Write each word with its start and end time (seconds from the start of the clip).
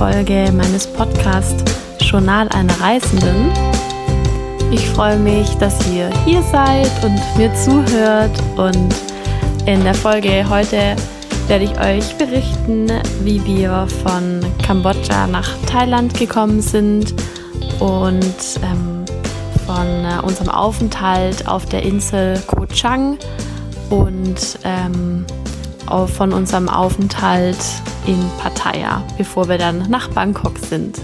Folge 0.00 0.50
meines 0.52 0.86
Podcasts 0.86 1.62
Journal 1.98 2.48
einer 2.48 2.72
Reisenden. 2.80 3.52
Ich 4.70 4.88
freue 4.88 5.18
mich, 5.18 5.54
dass 5.58 5.86
ihr 5.88 6.08
hier 6.24 6.40
seid 6.40 6.90
und 7.04 7.20
mir 7.36 7.54
zuhört 7.54 8.30
und 8.56 8.94
in 9.66 9.84
der 9.84 9.92
Folge 9.92 10.48
heute 10.48 10.96
werde 11.48 11.64
ich 11.64 11.78
euch 11.78 12.16
berichten, 12.16 12.90
wie 13.24 13.44
wir 13.44 13.86
von 14.02 14.40
Kambodscha 14.62 15.26
nach 15.26 15.50
Thailand 15.66 16.14
gekommen 16.14 16.62
sind 16.62 17.12
und 17.78 18.24
ähm, 18.62 19.04
von 19.66 19.86
äh, 19.86 20.18
unserem 20.22 20.48
Aufenthalt 20.48 21.46
auf 21.46 21.66
der 21.66 21.82
Insel 21.82 22.40
Koh 22.46 22.64
Chang 22.64 23.18
und 23.90 24.58
ähm, 24.64 25.26
von 26.16 26.32
unserem 26.32 26.70
Aufenthalt 26.70 27.58
in 28.06 28.18
Pattaya, 28.38 29.02
bevor 29.18 29.48
wir 29.48 29.58
dann 29.58 29.90
nach 29.90 30.08
Bangkok 30.08 30.58
sind. 30.58 31.00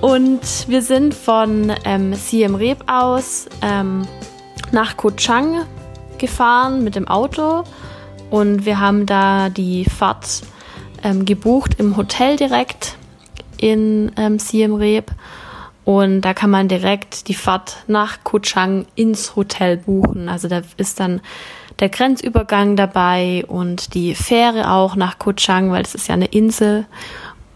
Und 0.00 0.68
wir 0.68 0.82
sind 0.82 1.14
von 1.14 1.72
ähm, 1.84 2.14
Siem 2.14 2.54
Reap 2.54 2.84
aus 2.86 3.46
ähm, 3.62 4.06
nach 4.70 4.96
Koh 4.96 5.10
Chang 5.10 5.64
gefahren 6.18 6.84
mit 6.84 6.94
dem 6.94 7.08
Auto 7.08 7.64
und 8.30 8.64
wir 8.64 8.78
haben 8.78 9.06
da 9.06 9.48
die 9.48 9.84
Fahrt 9.84 10.42
ähm, 11.02 11.24
gebucht 11.24 11.76
im 11.78 11.96
Hotel 11.96 12.36
direkt 12.36 12.96
in 13.56 14.12
ähm, 14.16 14.38
Siem 14.38 14.74
Reap 14.74 15.12
und 15.84 16.20
da 16.20 16.34
kann 16.34 16.50
man 16.50 16.68
direkt 16.68 17.28
die 17.28 17.34
Fahrt 17.34 17.78
nach 17.86 18.18
Koh 18.22 18.40
ins 18.94 19.36
Hotel 19.36 19.78
buchen. 19.78 20.28
Also 20.28 20.46
da 20.46 20.60
ist 20.76 21.00
dann 21.00 21.22
der 21.80 21.88
Grenzübergang 21.88 22.76
dabei 22.76 23.44
und 23.46 23.94
die 23.94 24.14
Fähre 24.14 24.70
auch 24.72 24.96
nach 24.96 25.18
Koh 25.18 25.32
Chang, 25.32 25.70
weil 25.70 25.82
es 25.82 25.94
ist 25.94 26.08
ja 26.08 26.14
eine 26.14 26.26
Insel. 26.26 26.86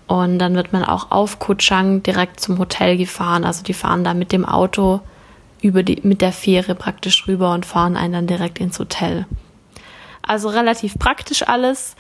Und 0.06 0.38
dann 0.38 0.54
wird 0.54 0.72
man 0.72 0.84
auch 0.84 1.10
auf 1.10 1.38
Koh 1.38 1.54
Chang 1.54 2.02
direkt 2.02 2.40
zum 2.40 2.58
Hotel 2.58 2.96
gefahren. 2.96 3.44
Also 3.44 3.62
die 3.62 3.74
fahren 3.74 4.04
da 4.04 4.14
mit 4.14 4.32
dem 4.32 4.44
Auto 4.44 5.00
über 5.60 5.82
die, 5.82 6.00
mit 6.02 6.20
der 6.20 6.32
Fähre 6.32 6.74
praktisch 6.74 7.26
rüber 7.26 7.52
und 7.52 7.66
fahren 7.66 7.96
einen 7.96 8.12
dann 8.12 8.26
direkt 8.26 8.60
ins 8.60 8.78
Hotel. 8.78 9.26
Also 10.22 10.48
relativ 10.48 10.98
praktisch 10.98 11.46
alles, 11.48 11.96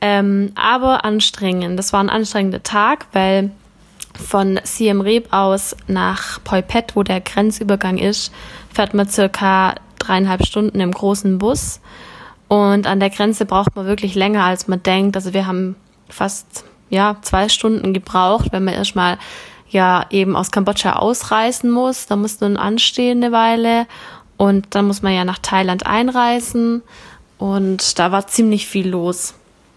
ähm, 0.00 0.52
aber 0.54 1.04
anstrengend. 1.04 1.78
Das 1.78 1.92
war 1.92 2.00
ein 2.00 2.10
anstrengender 2.10 2.62
Tag, 2.62 3.06
weil 3.12 3.50
von 4.14 4.60
Siem 4.64 5.00
Reap 5.00 5.32
aus 5.32 5.76
nach 5.86 6.42
Poipet, 6.44 6.94
wo 6.94 7.02
der 7.02 7.20
Grenzübergang 7.20 7.98
ist, 7.98 8.32
fährt 8.72 8.94
man 8.94 9.08
circa 9.08 9.74
dreieinhalb 10.08 10.44
Stunden 10.44 10.80
im 10.80 10.92
großen 10.92 11.38
Bus. 11.38 11.80
Und 12.48 12.86
an 12.86 12.98
der 12.98 13.10
Grenze 13.10 13.44
braucht 13.44 13.76
man 13.76 13.86
wirklich 13.86 14.14
länger, 14.14 14.44
als 14.44 14.68
man 14.68 14.82
denkt. 14.82 15.16
Also 15.16 15.34
wir 15.34 15.46
haben 15.46 15.76
fast 16.08 16.64
ja 16.88 17.16
zwei 17.22 17.48
Stunden 17.48 17.92
gebraucht, 17.92 18.48
wenn 18.52 18.64
man 18.64 18.74
erstmal 18.74 19.18
ja 19.68 20.06
eben 20.10 20.34
aus 20.34 20.50
Kambodscha 20.50 20.94
ausreisen 20.94 21.70
muss. 21.70 22.06
Da 22.06 22.16
muss 22.16 22.40
man 22.40 22.56
anstehen 22.56 23.22
eine 23.22 23.32
Weile 23.32 23.86
und 24.38 24.66
dann 24.70 24.86
muss 24.86 25.02
man 25.02 25.12
ja 25.12 25.24
nach 25.24 25.38
Thailand 25.38 25.86
einreisen 25.86 26.82
und 27.36 27.98
da 27.98 28.10
war 28.12 28.26
ziemlich 28.26 28.66
viel 28.66 28.88
los. 28.88 29.34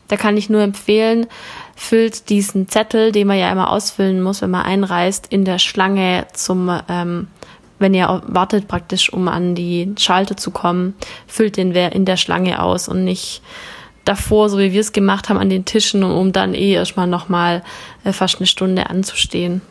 Da 0.08 0.18
kann 0.18 0.36
ich 0.38 0.50
nur 0.50 0.62
empfehlen, 0.62 1.28
füllt 1.76 2.30
diesen 2.30 2.68
Zettel, 2.68 3.12
den 3.12 3.28
man 3.28 3.38
ja 3.38 3.52
immer 3.52 3.70
ausfüllen 3.70 4.22
muss, 4.22 4.42
wenn 4.42 4.52
man 4.52 4.64
einreist, 4.64 5.28
in 5.30 5.46
der 5.46 5.58
Schlange 5.58 6.28
zum, 6.34 6.70
ähm, 6.90 7.28
wenn 7.82 7.94
ihr 7.94 8.22
wartet 8.28 8.68
praktisch, 8.68 9.12
um 9.12 9.28
an 9.28 9.56
die 9.56 9.94
Schalter 9.98 10.38
zu 10.38 10.52
kommen, 10.52 10.94
füllt 11.28 11.58
den 11.58 11.74
in 11.74 12.06
der 12.06 12.18
Schlange 12.18 12.62
aus 12.62 12.88
und 12.88 13.04
nicht 13.04 13.42
davor, 14.06 14.50
so 14.50 14.58
wie 14.58 14.72
wir 14.72 14.82
es 14.82 14.94
gemacht 14.94 15.30
haben, 15.30 15.38
an 15.38 15.50
den 15.50 15.66
Tischen, 15.66 16.04
um 16.04 16.32
dann 16.32 16.54
eh 16.54 16.74
erstmal 16.74 17.08
nochmal 17.08 17.64
äh, 18.04 18.14
fast 18.14 18.38
eine 18.38 18.48
Stunde 18.48 18.90
anzustehen. 18.90 19.62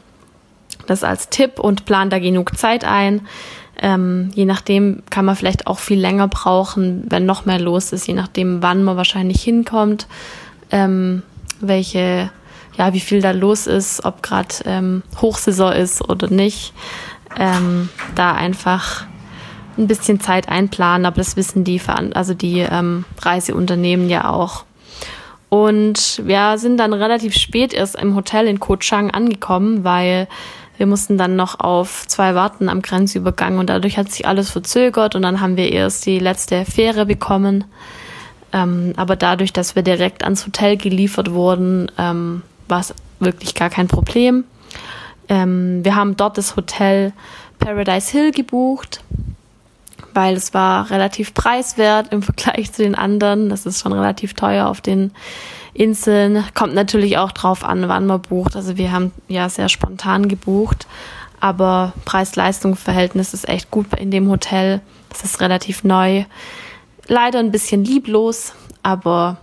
Das 0.86 1.04
als 1.04 1.28
Tipp 1.28 1.58
und 1.58 1.84
plant 1.84 2.12
da 2.12 2.18
genug 2.18 2.56
Zeit 2.56 2.84
ein. 2.84 3.26
Ähm, 3.82 4.30
je 4.34 4.44
nachdem 4.44 5.02
kann 5.08 5.24
man 5.24 5.36
vielleicht 5.36 5.66
auch 5.66 5.78
viel 5.78 5.98
länger 5.98 6.28
brauchen, 6.28 7.04
wenn 7.08 7.24
noch 7.24 7.46
mehr 7.46 7.58
los 7.58 7.92
ist, 7.92 8.06
je 8.06 8.14
nachdem, 8.14 8.62
wann 8.62 8.84
man 8.84 8.96
wahrscheinlich 8.96 9.42
hinkommt. 9.42 10.06
Ähm, 10.70 11.22
welche, 11.60 12.30
ja, 12.76 12.92
wie 12.92 13.00
viel 13.00 13.20
da 13.20 13.30
los 13.30 13.66
ist, 13.66 14.04
ob 14.04 14.22
gerade 14.22 14.54
ähm, 14.64 15.02
Hochsaison 15.20 15.72
ist 15.72 16.08
oder 16.08 16.28
nicht. 16.28 16.72
Ähm, 17.38 17.88
da 18.14 18.34
einfach 18.34 19.06
ein 19.78 19.86
bisschen 19.86 20.20
Zeit 20.20 20.48
einplanen, 20.48 21.06
aber 21.06 21.16
das 21.16 21.36
wissen 21.36 21.64
die, 21.64 21.80
also 22.14 22.34
die 22.34 22.60
ähm, 22.60 23.04
Reiseunternehmen 23.22 24.08
ja 24.08 24.28
auch. 24.28 24.64
Und 25.48 26.22
wir 26.24 26.58
sind 26.58 26.76
dann 26.76 26.92
relativ 26.92 27.34
spät 27.34 27.72
erst 27.72 27.96
im 27.96 28.14
Hotel 28.14 28.46
in 28.46 28.60
Koh 28.60 28.76
Chang 28.76 29.10
angekommen, 29.10 29.82
weil 29.84 30.28
wir 30.76 30.86
mussten 30.86 31.18
dann 31.18 31.36
noch 31.36 31.60
auf 31.60 32.06
zwei 32.06 32.34
warten 32.34 32.68
am 32.68 32.80
Grenzübergang 32.80 33.58
und 33.58 33.68
dadurch 33.68 33.98
hat 33.98 34.10
sich 34.10 34.26
alles 34.26 34.48
verzögert 34.48 35.14
und 35.14 35.22
dann 35.22 35.40
haben 35.40 35.56
wir 35.56 35.70
erst 35.72 36.06
die 36.06 36.18
letzte 36.18 36.64
Fähre 36.64 37.04
bekommen. 37.04 37.64
Ähm, 38.52 38.94
aber 38.96 39.16
dadurch, 39.16 39.52
dass 39.52 39.76
wir 39.76 39.82
direkt 39.82 40.24
ans 40.24 40.46
Hotel 40.46 40.76
geliefert 40.76 41.32
wurden, 41.32 41.90
ähm, 41.98 42.42
war 42.68 42.80
es 42.80 42.94
wirklich 43.18 43.54
gar 43.54 43.70
kein 43.70 43.88
Problem. 43.88 44.44
Ähm, 45.30 45.82
wir 45.84 45.94
haben 45.96 46.16
dort 46.16 46.36
das 46.36 46.56
Hotel 46.56 47.12
Paradise 47.58 48.10
Hill 48.10 48.32
gebucht, 48.32 49.02
weil 50.12 50.34
es 50.34 50.52
war 50.52 50.90
relativ 50.90 51.32
preiswert 51.32 52.12
im 52.12 52.22
Vergleich 52.22 52.72
zu 52.72 52.82
den 52.82 52.94
anderen. 52.94 53.48
Das 53.48 53.64
ist 53.64 53.80
schon 53.80 53.92
relativ 53.92 54.34
teuer 54.34 54.66
auf 54.66 54.82
den 54.82 55.12
Inseln. 55.72 56.44
Kommt 56.54 56.74
natürlich 56.74 57.16
auch 57.16 57.32
drauf 57.32 57.64
an, 57.64 57.88
wann 57.88 58.06
man 58.06 58.20
bucht. 58.20 58.56
Also 58.56 58.76
wir 58.76 58.92
haben 58.92 59.12
ja 59.28 59.48
sehr 59.48 59.68
spontan 59.68 60.28
gebucht, 60.28 60.86
aber 61.38 61.92
Preis-Leistung-Verhältnis 62.04 63.32
ist 63.32 63.48
echt 63.48 63.70
gut 63.70 63.86
in 63.96 64.10
dem 64.10 64.28
Hotel. 64.28 64.80
Es 65.10 65.22
ist 65.22 65.40
relativ 65.40 65.84
neu 65.84 66.24
leider 67.06 67.40
ein 67.40 67.50
bisschen 67.50 67.84
lieblos, 67.84 68.54
aber 68.82 69.36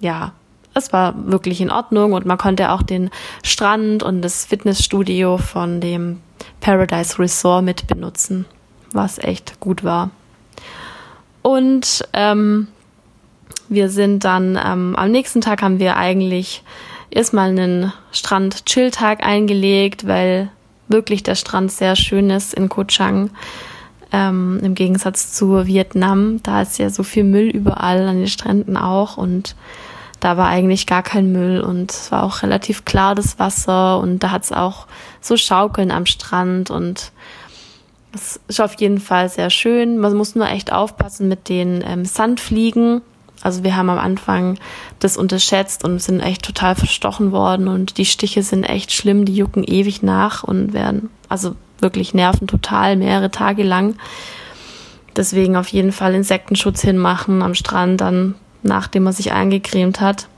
ja, 0.00 0.32
es 0.74 0.92
war 0.92 1.14
wirklich 1.30 1.60
in 1.60 1.70
Ordnung 1.70 2.12
und 2.12 2.26
man 2.26 2.38
konnte 2.38 2.70
auch 2.70 2.82
den 2.82 3.10
Strand 3.42 4.02
und 4.02 4.22
das 4.22 4.44
Fitnessstudio 4.44 5.38
von 5.38 5.80
dem 5.80 6.20
Paradise 6.60 7.18
Resort 7.18 7.64
mit 7.64 7.86
benutzen, 7.86 8.46
was 8.92 9.18
echt 9.18 9.60
gut 9.60 9.84
war. 9.84 10.10
Und 11.42 12.04
ähm, 12.12 12.68
wir 13.68 13.88
sind 13.88 14.24
dann 14.24 14.58
ähm, 14.62 14.94
am 14.96 15.10
nächsten 15.10 15.40
Tag 15.40 15.62
haben 15.62 15.78
wir 15.78 15.96
eigentlich 15.96 16.62
erstmal 17.10 17.50
einen 17.50 17.92
Strand-Chill-Tag 18.12 19.24
eingelegt, 19.24 20.06
weil 20.06 20.50
wirklich 20.88 21.22
der 21.22 21.34
Strand 21.34 21.72
sehr 21.72 21.96
schön 21.96 22.30
ist 22.30 22.54
in 22.54 22.68
Koh 22.68 22.84
Chang 22.84 23.30
ähm, 24.12 24.60
im 24.62 24.74
Gegensatz 24.74 25.32
zu 25.32 25.66
Vietnam. 25.66 26.42
Da 26.42 26.62
ist 26.62 26.78
ja 26.78 26.90
so 26.90 27.02
viel 27.02 27.24
Müll 27.24 27.48
überall, 27.48 28.06
an 28.08 28.18
den 28.18 28.28
Stränden 28.28 28.76
auch. 28.76 29.16
Und 29.16 29.54
da 30.20 30.36
war 30.36 30.48
eigentlich 30.48 30.86
gar 30.86 31.02
kein 31.02 31.32
Müll 31.32 31.60
und 31.60 31.90
es 31.90 32.12
war 32.12 32.22
auch 32.22 32.42
relativ 32.42 32.84
klar 32.84 33.14
das 33.14 33.38
Wasser 33.38 33.98
und 33.98 34.20
da 34.20 34.30
hat 34.30 34.44
es 34.44 34.52
auch 34.52 34.86
so 35.20 35.36
Schaukeln 35.36 35.90
am 35.90 36.06
Strand 36.06 36.70
und 36.70 37.12
es 38.12 38.40
ist 38.48 38.60
auf 38.60 38.74
jeden 38.80 39.00
Fall 39.00 39.28
sehr 39.28 39.50
schön. 39.50 39.98
Man 39.98 40.14
muss 40.14 40.34
nur 40.34 40.48
echt 40.48 40.72
aufpassen 40.72 41.28
mit 41.28 41.48
den 41.48 41.82
ähm, 41.86 42.04
Sandfliegen. 42.04 43.02
Also 43.42 43.64
wir 43.64 43.76
haben 43.76 43.88
am 43.88 43.98
Anfang 43.98 44.58
das 44.98 45.16
unterschätzt 45.16 45.84
und 45.84 46.02
sind 46.02 46.20
echt 46.20 46.44
total 46.44 46.74
verstochen 46.74 47.32
worden 47.32 47.68
und 47.68 47.96
die 47.96 48.04
Stiche 48.04 48.42
sind 48.42 48.64
echt 48.64 48.92
schlimm, 48.92 49.24
die 49.24 49.34
jucken 49.34 49.64
ewig 49.64 50.02
nach 50.02 50.44
und 50.44 50.74
werden, 50.74 51.08
also 51.28 51.54
wirklich 51.78 52.12
nerven 52.12 52.46
total 52.46 52.96
mehrere 52.96 53.30
Tage 53.30 53.62
lang. 53.62 53.96
Deswegen 55.16 55.56
auf 55.56 55.68
jeden 55.68 55.92
Fall 55.92 56.14
Insektenschutz 56.14 56.82
hinmachen 56.82 57.42
am 57.42 57.54
Strand, 57.54 58.02
dann 58.02 58.34
nachdem 58.62 59.04
man 59.04 59.12
sich 59.12 59.32
eingecremt 59.32 60.00
hat. 60.00 60.28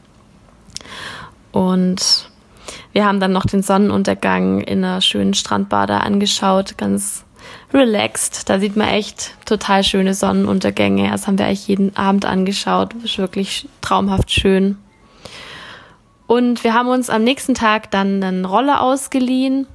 Und 1.53 2.31
wir 2.93 3.07
haben 3.07 3.21
dann 3.21 3.33
noch 3.33 3.47
den 3.47 3.63
Sonnenuntergang 3.63 4.61
in 4.61 4.85
einer 4.85 5.01
schönen 5.01 5.35
Strandbade 5.35 6.01
angeschaut, 6.01 6.79
ganz 6.79 7.25
relaxed. 7.73 8.49
Da 8.49 8.59
sieht 8.59 8.77
man 8.77 8.89
echt 8.89 9.35
total 9.45 9.85
schöne 9.85 10.15
Sonnenuntergänge. 10.15 11.11
Das 11.11 11.27
haben 11.27 11.39
wir 11.39 11.47
eigentlich 11.47 11.69
jeden 11.69 11.97
Abend 11.97 12.25
angeschaut. 12.25 12.95
Ist 13.05 13.19
wirklich 13.19 13.69
traumhaft 13.81 14.31
schön. 14.31 14.79
Und 16.27 16.65
wir 16.65 16.75
haben 16.75 16.89
uns 16.89 17.11
am 17.11 17.25
nächsten 17.25 17.55
Tag 17.55 17.91
dann 17.91 18.23
einen 18.23 18.45
Roller 18.45 18.81
ausgeliehen 18.81 19.67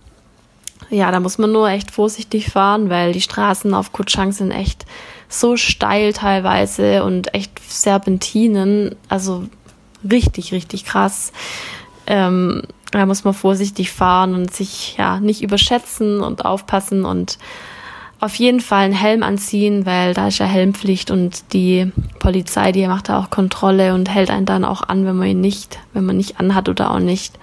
ja, 0.90 1.12
da 1.12 1.20
muss 1.20 1.38
man 1.38 1.52
nur 1.52 1.70
echt 1.70 1.92
vorsichtig 1.92 2.50
fahren, 2.50 2.90
weil 2.90 3.12
die 3.12 3.22
Straßen 3.22 3.74
auf 3.74 3.92
Kutschang 3.92 4.32
sind 4.32 4.52
echt 4.52 4.86
so 5.30 5.58
steil 5.58 6.14
teilweise 6.14 7.04
und 7.04 7.34
echt 7.34 7.60
Serpentinen, 7.68 8.96
also 9.10 9.46
richtig, 10.10 10.52
richtig 10.52 10.86
krass. 10.86 11.32
Ähm, 12.06 12.64
da 12.92 13.06
muss 13.06 13.24
man 13.24 13.34
vorsichtig 13.34 13.92
fahren 13.92 14.34
und 14.34 14.54
sich 14.54 14.96
ja 14.98 15.20
nicht 15.20 15.42
überschätzen 15.42 16.22
und 16.22 16.46
aufpassen 16.46 17.04
und 17.04 17.38
auf 18.20 18.36
jeden 18.36 18.62
Fall 18.62 18.86
einen 18.86 18.94
Helm 18.94 19.22
anziehen, 19.22 19.86
weil 19.86 20.14
da 20.14 20.30
ist 20.30 20.40
ja 20.40 20.46
Helmpflicht 20.46 21.12
und 21.12 21.54
die 21.54 21.92
Polizei, 22.20 22.72
die 22.72 22.88
macht 22.88 23.10
da 23.10 23.20
auch 23.20 23.30
Kontrolle 23.30 23.94
und 23.94 24.10
hält 24.10 24.32
einen 24.32 24.46
dann 24.46 24.66
auch 24.66 24.82
an, 24.82 25.06
wenn 25.06 25.18
man 25.18 25.28
ihn 25.28 25.42
nicht, 25.42 25.80
wenn 25.94 26.06
man 26.06 26.18
nicht 26.18 26.40
anhat 26.40 26.68
oder 26.70 26.92
auch 26.92 27.00
nicht, 27.00 27.38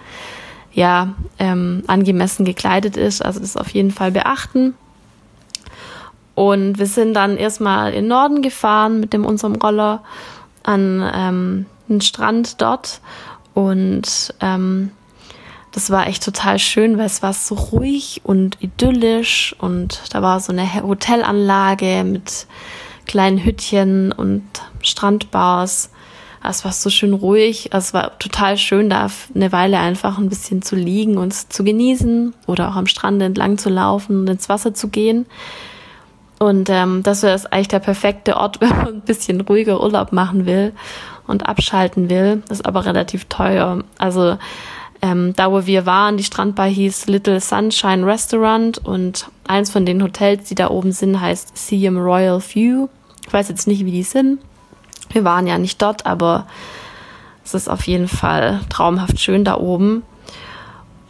ja, 0.73 1.15
ähm, 1.39 1.85
angemessen 1.87 2.45
gekleidet 2.45 2.97
ist. 2.97 3.25
Also 3.25 3.39
das 3.39 3.57
auf 3.57 3.69
jeden 3.69 3.93
Fall 3.93 4.11
beachten. 4.11 4.75
Und 6.35 6.79
wir 6.79 6.87
sind 6.87 7.15
dann 7.15 7.37
erstmal 7.37 7.93
in 7.93 8.09
Norden 8.09 8.43
gefahren 8.43 9.01
mit 9.01 9.13
dem 9.13 9.25
unserem 9.25 9.55
Roller 9.57 10.03
an 10.63 11.11
ähm, 11.15 11.67
einen 11.89 12.01
Strand 12.01 12.61
dort 12.61 13.01
und 13.55 14.35
ähm, 14.41 14.91
das 15.73 15.91
war 15.91 16.07
echt 16.07 16.25
total 16.25 16.59
schön, 16.59 16.99
weil 16.99 17.07
es 17.07 17.23
war 17.23 17.33
so 17.33 17.55
ruhig 17.55 18.21
und 18.25 18.59
idyllisch 18.61 19.57
und 19.59 20.03
da 20.11 20.23
war 20.23 20.39
so 20.41 20.53
eine 20.53 20.73
Hotelanlage 20.83 22.05
mit 22.05 22.47
kleinen 23.07 23.39
Hüttchen 23.45 24.13
und 24.13 24.45
Strandbars. 24.83 25.91
Es 26.47 26.65
war 26.65 26.73
so 26.73 26.91
schön 26.91 27.13
ruhig. 27.13 27.71
Es 27.73 27.95
war 27.95 28.19
total 28.19 28.57
schön, 28.57 28.91
da 28.91 29.09
eine 29.35 29.51
Weile 29.51 29.79
einfach 29.79 30.19
ein 30.19 30.29
bisschen 30.29 30.63
zu 30.63 30.77
liegen 30.77 31.17
und 31.17 31.53
zu 31.53 31.65
genießen 31.65 32.35
oder 32.47 32.69
auch 32.69 32.77
am 32.77 32.87
Strand 32.87 33.21
entlang 33.23 33.59
zu 33.59 33.69
laufen 33.69 34.21
und 34.21 34.31
ins 34.31 34.49
Wasser 34.49 34.75
zu 34.75 34.89
gehen. 34.89 35.27
Und 36.39 36.69
ähm, 36.69 37.03
das 37.03 37.23
wäre 37.23 37.41
eigentlich 37.51 37.69
der 37.69 37.79
perfekte 37.79 38.37
Ort, 38.37 38.61
wenn 38.61 38.71
man 38.71 38.87
ein 38.89 39.01
bisschen 39.01 39.41
ruhiger 39.41 39.81
Urlaub 39.81 40.13
machen 40.13 40.47
will 40.47 40.73
und 41.27 41.47
abschalten 41.47 42.11
will. 42.11 42.43
Ist 42.49 42.67
aber 42.67 42.85
relativ 42.85 43.27
teuer. 43.27 43.83
Also 43.99 44.37
ähm, 45.03 45.35
da, 45.37 45.53
wo 45.53 45.67
wir 45.67 45.87
waren, 45.87 46.17
die 46.17 46.25
Strandbar 46.25 46.67
hieß 46.67 47.07
Little 47.07 47.41
Sunshine 47.41 48.07
Restaurant 48.07 48.79
und 48.79 49.29
eins 49.47 49.71
von 49.71 49.85
den 49.85 50.03
Hotels, 50.03 50.49
die 50.49 50.55
da 50.55 50.71
oben 50.71 50.93
sind, 50.93 51.21
heißt 51.21 51.57
Siam 51.57 51.99
Royal 51.99 52.41
View. 52.41 52.89
Ich 53.27 53.33
weiß 53.33 53.49
jetzt 53.49 53.67
nicht, 53.67 53.85
wie 53.85 53.91
die 53.91 54.03
sind. 54.03 54.39
Wir 55.11 55.25
waren 55.25 55.47
ja 55.47 55.59
nicht 55.59 55.81
dort, 55.83 56.07
aber 56.07 56.47
es 57.45 57.55
ist 57.55 57.69
auf 57.69 57.87
jeden 57.87 58.09
Fall 58.09 58.61
traumhaft 58.71 59.21
schön 59.21 59.45
da 59.45 59.59
oben. 59.59 60.03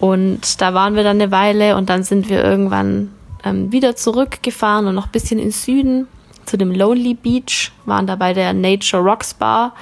Und 0.01 0.61
da 0.61 0.75
waren 0.75 0.97
wir 0.97 1.05
dann 1.05 1.21
eine 1.21 1.31
Weile 1.31 1.77
und 1.77 1.89
dann 1.89 2.03
sind 2.03 2.29
wir 2.29 2.43
irgendwann 2.43 3.13
ähm, 3.45 3.73
wieder 3.73 3.97
zurückgefahren 3.97 4.87
und 4.87 4.95
noch 4.95 5.07
ein 5.07 5.13
bisschen 5.13 5.39
ins 5.39 5.65
Süden 5.65 6.09
zu 6.47 6.57
dem 6.57 6.73
Lonely 6.73 7.15
Beach, 7.15 7.73
waren 7.87 8.07
da 8.07 8.17
bei 8.17 8.33
der 8.33 8.53
Nature 8.53 9.03
Rocks 9.03 9.35
Bar 9.35 9.75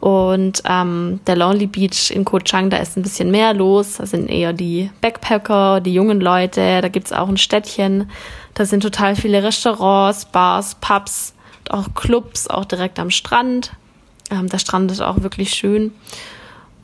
und 0.00 0.62
ähm, 0.64 1.20
der 1.26 1.36
Lonely 1.36 1.66
Beach 1.66 2.10
in 2.10 2.24
Koh 2.24 2.38
Chang, 2.38 2.70
da 2.70 2.76
ist 2.76 2.96
ein 2.96 3.02
bisschen 3.02 3.30
mehr 3.32 3.52
los. 3.52 3.96
Da 3.96 4.06
sind 4.06 4.28
eher 4.28 4.52
die 4.52 4.90
Backpacker, 5.00 5.80
die 5.80 5.92
jungen 5.92 6.20
Leute. 6.20 6.80
Da 6.80 6.88
gibt's 6.88 7.12
auch 7.12 7.28
ein 7.28 7.36
Städtchen. 7.36 8.08
Da 8.54 8.64
sind 8.64 8.82
total 8.82 9.16
viele 9.16 9.42
Restaurants, 9.42 10.24
Bars, 10.26 10.76
Pubs 10.76 11.34
auch 11.70 11.94
Clubs, 11.94 12.48
auch 12.48 12.64
direkt 12.64 12.98
am 12.98 13.10
Strand. 13.10 13.72
Ähm, 14.30 14.48
der 14.48 14.58
Strand 14.58 14.90
ist 14.90 15.00
auch 15.00 15.22
wirklich 15.22 15.50
schön. 15.50 15.92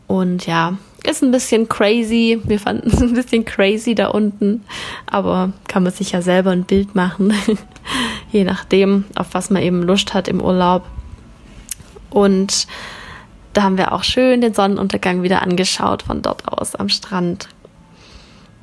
Und 0.07 0.47
ja, 0.47 0.77
ist 1.07 1.23
ein 1.23 1.31
bisschen 1.31 1.69
crazy. 1.69 2.41
Wir 2.45 2.59
fanden 2.59 2.89
es 2.89 3.01
ein 3.03 3.15
bisschen 3.15 3.45
crazy 3.45 3.95
da 3.95 4.09
unten. 4.09 4.65
Aber 5.07 5.53
kann 5.69 5.83
man 5.83 5.93
sich 5.93 6.13
ja 6.13 6.23
selber 6.23 6.51
ein 6.51 6.65
Bild 6.65 6.95
machen. 6.95 7.35
Je 8.33 8.45
nachdem, 8.45 9.05
auf 9.15 9.29
was 9.33 9.51
man 9.51 9.63
eben 9.63 9.83
Lust 9.83 10.15
hat 10.15 10.29
im 10.29 10.41
Urlaub. 10.43 10.85
Und 12.11 12.67
da 13.53 13.63
haben 13.63 13.79
wir 13.79 13.93
auch 13.93 14.03
schön 14.03 14.41
den 14.41 14.55
Sonnenuntergang 14.55 15.23
wieder 15.23 15.43
angeschaut 15.43 16.03
von 16.03 16.23
dort 16.23 16.49
aus 16.49 16.75
am 16.75 16.89
Strand. 16.89 17.49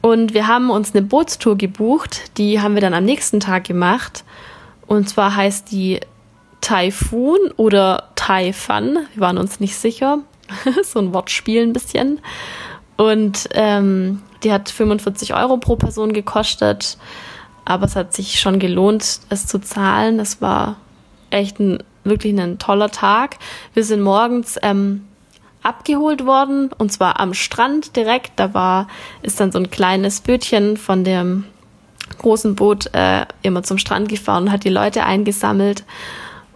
Und 0.02 0.34
wir 0.34 0.48
haben 0.48 0.70
uns 0.70 0.94
eine 0.94 1.04
Bootstour 1.04 1.58
gebucht, 1.58 2.38
die 2.38 2.60
haben 2.60 2.74
wir 2.74 2.82
dann 2.82 2.94
am 2.94 3.06
nächsten 3.06 3.40
Tag 3.40 3.66
gemacht. 3.66 4.24
Und 4.88 5.08
zwar 5.08 5.36
heißt 5.36 5.72
die 5.72 6.00
Typhoon 6.60 7.40
oder 7.56 8.10
Taifun. 8.16 9.00
Wir 9.14 9.22
waren 9.22 9.38
uns 9.38 9.60
nicht 9.60 9.76
sicher. 9.76 10.20
so 10.84 11.00
ein 11.00 11.14
Wortspiel 11.14 11.64
ein 11.64 11.74
bisschen. 11.74 12.20
Und 12.98 13.50
ähm, 13.54 14.22
die 14.44 14.52
hat 14.52 14.70
45 14.70 15.34
Euro 15.34 15.58
pro 15.58 15.76
Person 15.76 16.14
gekostet. 16.14 16.98
Aber 17.66 17.86
es 17.86 17.96
hat 17.96 18.14
sich 18.14 18.40
schon 18.40 18.60
gelohnt, 18.60 19.22
es 19.30 19.48
zu 19.48 19.60
zahlen. 19.60 20.20
Es 20.20 20.42
war 20.42 20.78
echt 21.30 21.60
ein 21.60 21.84
wirklich 22.04 22.40
ein 22.40 22.58
toller 22.58 22.90
Tag. 22.90 23.38
Wir 23.74 23.84
sind 23.84 24.02
morgens 24.02 24.58
ähm, 24.64 25.06
abgeholt 25.64 26.26
worden 26.26 26.72
und 26.78 26.92
zwar 26.92 27.20
am 27.20 27.34
Strand 27.34 27.96
direkt. 27.96 28.34
Da 28.38 28.54
war 28.54 28.88
ist 29.22 29.40
dann 29.40 29.52
so 29.52 29.60
ein 29.60 29.70
kleines 29.70 30.22
Bötchen 30.22 30.78
von 30.78 31.04
dem 31.04 31.46
großen 32.18 32.56
Boot 32.56 32.94
äh, 32.94 33.26
immer 33.42 33.64
zum 33.64 33.78
Strand 33.78 34.10
gefahren 34.10 34.46
und 34.46 34.52
hat 34.52 34.64
die 34.64 34.70
Leute 34.70 35.04
eingesammelt. 35.04 35.84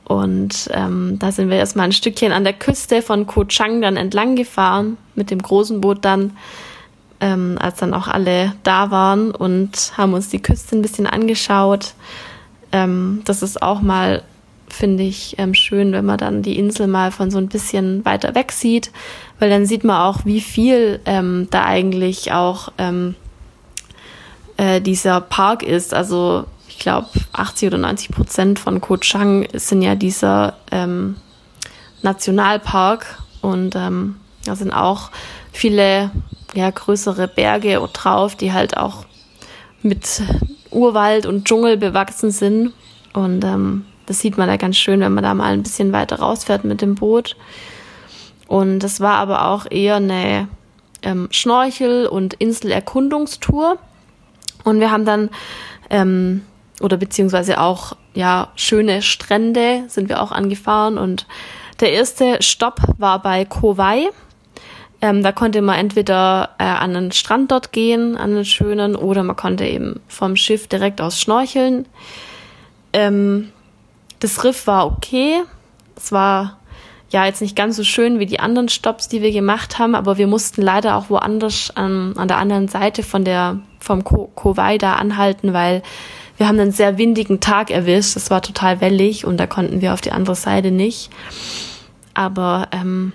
Und 0.05 0.69
ähm, 0.71 1.17
da 1.19 1.31
sind 1.31 1.49
wir 1.49 1.57
erstmal 1.57 1.85
ein 1.85 1.91
Stückchen 1.91 2.31
an 2.31 2.43
der 2.43 2.53
Küste 2.53 3.01
von 3.01 3.25
Koh 3.25 3.45
Chang 3.45 3.81
dann 3.81 3.97
entlang 3.97 4.35
gefahren 4.35 4.97
mit 5.15 5.31
dem 5.31 5.41
großen 5.41 5.81
Boot 5.81 6.05
dann, 6.05 6.37
ähm, 7.19 7.57
als 7.59 7.79
dann 7.79 7.93
auch 7.93 8.07
alle 8.07 8.53
da 8.63 8.91
waren 8.91 9.31
und 9.31 9.93
haben 9.97 10.13
uns 10.13 10.29
die 10.29 10.41
Küste 10.41 10.75
ein 10.75 10.83
bisschen 10.83 11.07
angeschaut. 11.07 11.95
Ähm, 12.71 13.21
das 13.25 13.41
ist 13.41 13.61
auch 13.61 13.81
mal 13.81 14.23
finde 14.67 15.03
ich 15.03 15.35
ähm, 15.37 15.53
schön, 15.53 15.93
wenn 15.93 16.05
man 16.05 16.17
dann 16.17 16.41
die 16.41 16.57
Insel 16.57 16.87
mal 16.87 17.11
von 17.11 17.31
so 17.31 17.37
ein 17.37 17.47
bisschen 17.47 18.03
weiter 18.03 18.35
weg 18.35 18.51
sieht, 18.51 18.91
weil 19.39 19.49
dann 19.49 19.65
sieht 19.65 19.83
man 19.83 20.01
auch, 20.01 20.25
wie 20.25 20.41
viel 20.41 20.99
ähm, 21.05 21.47
da 21.49 21.65
eigentlich 21.65 22.31
auch 22.33 22.71
ähm, 22.77 23.15
äh, 24.57 24.81
dieser 24.81 25.21
Park 25.21 25.63
ist. 25.63 25.93
Also 25.93 26.45
ich 26.75 26.79
glaube, 26.79 27.07
80 27.31 27.69
oder 27.69 27.77
90 27.77 28.11
Prozent 28.11 28.59
von 28.59 28.81
Koh 28.81 28.97
Chang 28.97 29.47
sind 29.53 29.81
ja 29.81 29.95
dieser 29.95 30.55
ähm, 30.71 31.15
Nationalpark 32.01 33.23
und 33.41 33.75
ähm, 33.75 34.17
da 34.43 34.55
sind 34.55 34.71
auch 34.71 35.09
viele 35.51 36.11
ja, 36.53 36.69
größere 36.69 37.27
Berge 37.27 37.81
drauf, 37.93 38.35
die 38.35 38.51
halt 38.51 38.75
auch 38.75 39.05
mit 39.81 40.21
Urwald 40.69 41.25
und 41.25 41.45
Dschungel 41.45 41.77
bewachsen 41.77 42.31
sind. 42.31 42.73
Und 43.13 43.43
ähm, 43.45 43.85
das 44.05 44.19
sieht 44.19 44.37
man 44.37 44.47
da 44.47 44.57
ganz 44.57 44.77
schön, 44.77 44.99
wenn 44.99 45.13
man 45.13 45.23
da 45.23 45.33
mal 45.33 45.53
ein 45.53 45.63
bisschen 45.63 45.93
weiter 45.93 46.19
rausfährt 46.19 46.65
mit 46.65 46.81
dem 46.81 46.95
Boot. 46.95 47.37
Und 48.47 48.79
das 48.79 48.99
war 48.99 49.15
aber 49.15 49.47
auch 49.47 49.65
eher 49.69 49.95
eine 49.95 50.49
ähm, 51.01 51.29
Schnorchel- 51.31 52.07
und 52.07 52.33
Inselerkundungstour. 52.35 53.77
Und 54.65 54.79
wir 54.79 54.91
haben 54.91 55.05
dann, 55.05 55.29
ähm, 55.89 56.41
oder 56.81 56.97
beziehungsweise 56.97 57.59
auch, 57.59 57.95
ja, 58.13 58.49
schöne 58.55 59.01
Strände 59.01 59.83
sind 59.87 60.09
wir 60.09 60.21
auch 60.21 60.31
angefahren. 60.31 60.97
Und 60.97 61.25
der 61.79 61.93
erste 61.93 62.41
Stopp 62.41 62.81
war 62.97 63.21
bei 63.21 63.45
Kowai. 63.45 64.09
Ähm, 65.01 65.23
da 65.23 65.31
konnte 65.31 65.61
man 65.61 65.77
entweder 65.77 66.51
äh, 66.57 66.63
an 66.63 66.95
einen 66.95 67.11
Strand 67.11 67.51
dort 67.51 67.71
gehen, 67.71 68.15
an 68.15 68.31
einen 68.31 68.45
schönen, 68.45 68.95
oder 68.95 69.23
man 69.23 69.35
konnte 69.35 69.65
eben 69.65 69.99
vom 70.07 70.35
Schiff 70.35 70.67
direkt 70.67 71.01
aus 71.01 71.19
schnorcheln. 71.19 71.85
Ähm, 72.93 73.51
das 74.19 74.43
Riff 74.43 74.67
war 74.67 74.87
okay. 74.87 75.41
Es 75.95 76.11
war 76.11 76.59
ja 77.09 77.25
jetzt 77.25 77.41
nicht 77.41 77.55
ganz 77.55 77.75
so 77.75 77.83
schön 77.83 78.19
wie 78.19 78.25
die 78.25 78.39
anderen 78.39 78.69
Stops, 78.69 79.07
die 79.07 79.21
wir 79.21 79.31
gemacht 79.31 79.79
haben, 79.79 79.95
aber 79.95 80.17
wir 80.17 80.27
mussten 80.27 80.61
leider 80.61 80.95
auch 80.95 81.09
woanders 81.09 81.71
an, 81.75 82.17
an 82.17 82.27
der 82.27 82.37
anderen 82.37 82.67
Seite 82.67 83.03
von 83.03 83.23
der 83.23 83.59
vom 83.79 84.03
Kowai 84.03 84.77
da 84.77 84.93
anhalten, 84.93 85.53
weil 85.53 85.83
wir 86.37 86.47
haben 86.47 86.59
einen 86.59 86.71
sehr 86.71 86.97
windigen 86.97 87.39
Tag 87.39 87.71
erwischt. 87.71 88.15
Es 88.15 88.29
war 88.29 88.41
total 88.41 88.81
wellig 88.81 89.25
und 89.25 89.37
da 89.37 89.47
konnten 89.47 89.81
wir 89.81 89.93
auf 89.93 90.01
die 90.01 90.11
andere 90.11 90.35
Seite 90.35 90.71
nicht. 90.71 91.09
Aber 92.13 92.67
ähm, 92.71 93.13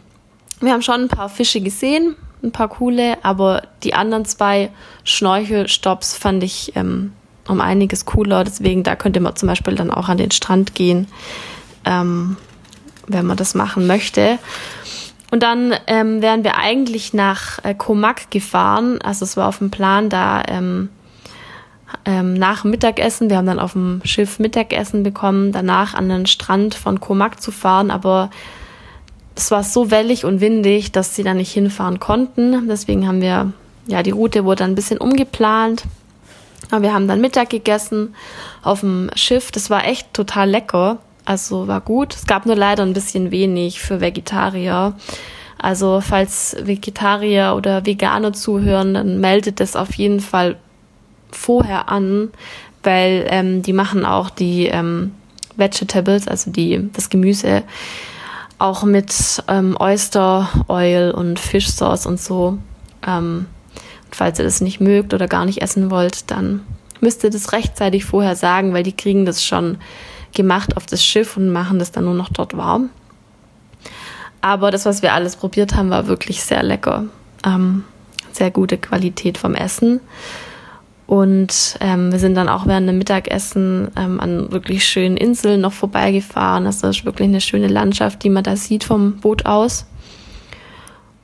wir 0.61 0.73
haben 0.73 0.83
schon 0.83 1.03
ein 1.03 1.09
paar 1.09 1.29
Fische 1.29 1.61
gesehen, 1.61 2.17
ein 2.43 2.53
paar 2.53 2.69
coole, 2.69 3.23
aber 3.25 3.62
die 3.83 3.95
anderen 3.95 4.25
zwei 4.25 4.71
Schnorchelstops 5.05 6.17
fand 6.17 6.43
ich 6.43 6.73
ähm, 6.77 7.12
um 7.49 7.61
einiges 7.61 8.05
cooler. 8.05 8.45
Deswegen, 8.45 8.83
da 8.83 8.97
könnte 8.97 9.21
man 9.21 9.37
zum 9.37 9.49
Beispiel 9.49 9.75
dann 9.75 9.91
auch 9.91 10.09
an 10.09 10.19
den 10.19 10.31
Strand 10.31 10.75
gehen, 10.75 11.07
ähm, 11.85 12.37
wenn 13.07 13.27
man 13.27 13.37
das 13.37 13.55
machen 13.55 13.87
möchte. 13.87 14.39
Und 15.31 15.43
dann 15.43 15.75
ähm, 15.87 16.23
wären 16.23 16.43
wir 16.45 16.57
eigentlich 16.57 17.12
nach 17.15 17.62
äh, 17.65 17.75
Komak 17.75 18.31
gefahren. 18.31 19.00
Also 19.03 19.25
es 19.25 19.37
war 19.37 19.49
auf 19.49 19.59
dem 19.59 19.71
Plan, 19.71 20.09
da 20.09 20.43
ähm, 20.49 20.89
ähm, 22.04 22.35
nach 22.35 22.64
Mittagessen, 22.64 23.30
wir 23.30 23.37
haben 23.37 23.47
dann 23.47 23.59
auf 23.59 23.73
dem 23.73 24.00
Schiff 24.04 24.38
Mittagessen 24.38 25.02
bekommen, 25.02 25.52
danach 25.52 25.95
an 25.95 26.09
den 26.09 26.26
Strand 26.26 26.75
von 26.75 27.00
Komak 27.00 27.40
zu 27.40 27.52
fahren, 27.52 27.90
aber 27.90 28.30
es 29.37 29.50
war 29.50 29.64
so 29.64 29.90
wellig 29.90 30.25
und 30.25 30.40
windig, 30.40 30.92
dass 30.92 31.14
sie 31.14 31.23
da 31.23 31.35
nicht 31.35 31.52
hinfahren 31.52 31.99
konnten. 31.99 32.69
Deswegen 32.69 33.07
haben 33.07 33.21
wir, 33.21 33.52
ja, 33.87 34.02
die 34.02 34.11
Route 34.11 34.45
wurde 34.45 34.61
dann 34.61 34.73
ein 34.73 34.75
bisschen 34.75 34.99
umgeplant. 34.99 35.85
Aber 36.71 36.83
wir 36.83 36.95
haben 36.95 37.09
dann 37.09 37.21
Mittag 37.21 37.50
gegessen 37.50 38.14
auf 38.62 38.80
dem 38.80 39.11
Schiff. 39.14 39.50
Das 39.50 39.71
war 39.71 39.87
echt 39.87 40.12
total 40.12 40.50
lecker. 40.50 40.99
Also 41.25 41.69
war 41.69 41.80
gut. 41.80 42.14
Es 42.14 42.26
gab 42.26 42.47
nur 42.47 42.57
leider 42.57 42.83
ein 42.83 42.92
bisschen 42.92 43.30
wenig 43.30 43.80
für 43.80 44.00
Vegetarier. 44.00 44.95
Also 45.59 46.00
falls 46.00 46.57
Vegetarier 46.61 47.54
oder 47.57 47.87
Veganer 47.87 48.33
zuhören, 48.33 48.95
dann 48.95 49.21
meldet 49.21 49.61
das 49.61 49.76
auf 49.76 49.95
jeden 49.95 50.21
Fall 50.21 50.57
vorher 51.33 51.89
an, 51.89 52.31
weil 52.83 53.27
ähm, 53.29 53.63
die 53.63 53.73
machen 53.73 54.05
auch 54.05 54.31
die 54.31 54.67
ähm, 54.67 55.13
Vegetables, 55.57 56.29
also 56.29 56.51
die, 56.51 56.89
das 56.93 57.11
Gemüse, 57.11 57.63
auch 58.59 58.85
mit 58.85 59.43
ähm, 59.49 59.77
Oyster 59.79 60.49
Oil 60.69 61.11
und 61.11 61.39
Fischsauce 61.39 62.07
und 62.07 62.21
so. 62.21 62.59
Ähm, 63.07 63.47
falls 64.11 64.39
ihr 64.39 64.45
das 64.45 64.61
nicht 64.61 64.81
mögt 64.81 65.15
oder 65.15 65.29
gar 65.29 65.45
nicht 65.45 65.63
essen 65.63 65.91
wollt, 65.91 66.31
dann 66.31 66.63
müsst 67.01 67.25
ihr 67.25 67.31
das 67.31 67.53
rechtzeitig 67.53 68.05
vorher 68.05 68.37
sagen, 68.37 68.75
weil 68.75 68.83
die 68.83 68.97
kriegen 68.97 69.25
das 69.25 69.45
schon 69.45 69.79
gemacht 70.35 70.77
auf 70.77 70.87
das 70.87 71.05
Schiff 71.05 71.37
und 71.37 71.51
machen 71.51 71.79
das 71.79 71.93
dann 71.93 72.05
nur 72.05 72.15
noch 72.15 72.29
dort 72.29 72.57
warm. 72.57 72.91
Aber 74.43 74.71
das, 74.71 74.87
was 74.87 75.03
wir 75.03 75.13
alles 75.13 75.37
probiert 75.37 75.75
haben, 75.75 75.91
war 75.91 76.07
wirklich 76.07 76.43
sehr 76.43 76.63
lecker. 76.63 77.05
Ähm, 77.45 77.85
sehr 78.33 78.51
gute 78.51 78.79
Qualität 78.79 79.39
vom 79.39 79.55
Essen. 79.55 80.01
Und 81.11 81.76
ähm, 81.81 82.12
wir 82.12 82.21
sind 82.21 82.37
dann 82.37 82.49
auch 82.49 82.69
während 82.69 82.88
dem 82.88 82.99
Mittagessen 82.99 83.90
ähm, 83.97 84.21
an 84.21 84.52
wirklich 84.52 84.85
schönen 84.85 85.17
Inseln 85.17 85.61
noch 85.61 85.73
vorbeigefahren. 85.73 86.67
Das 86.67 86.85
ist 86.85 87.05
wirklich 87.05 87.26
eine 87.26 87.40
schöne 87.40 87.67
Landschaft, 87.67 88.23
die 88.23 88.31
man 88.31 88.45
da 88.45 88.55
sieht 88.55 88.85
vom 88.85 89.17
Boot 89.17 89.45
aus. 89.45 89.87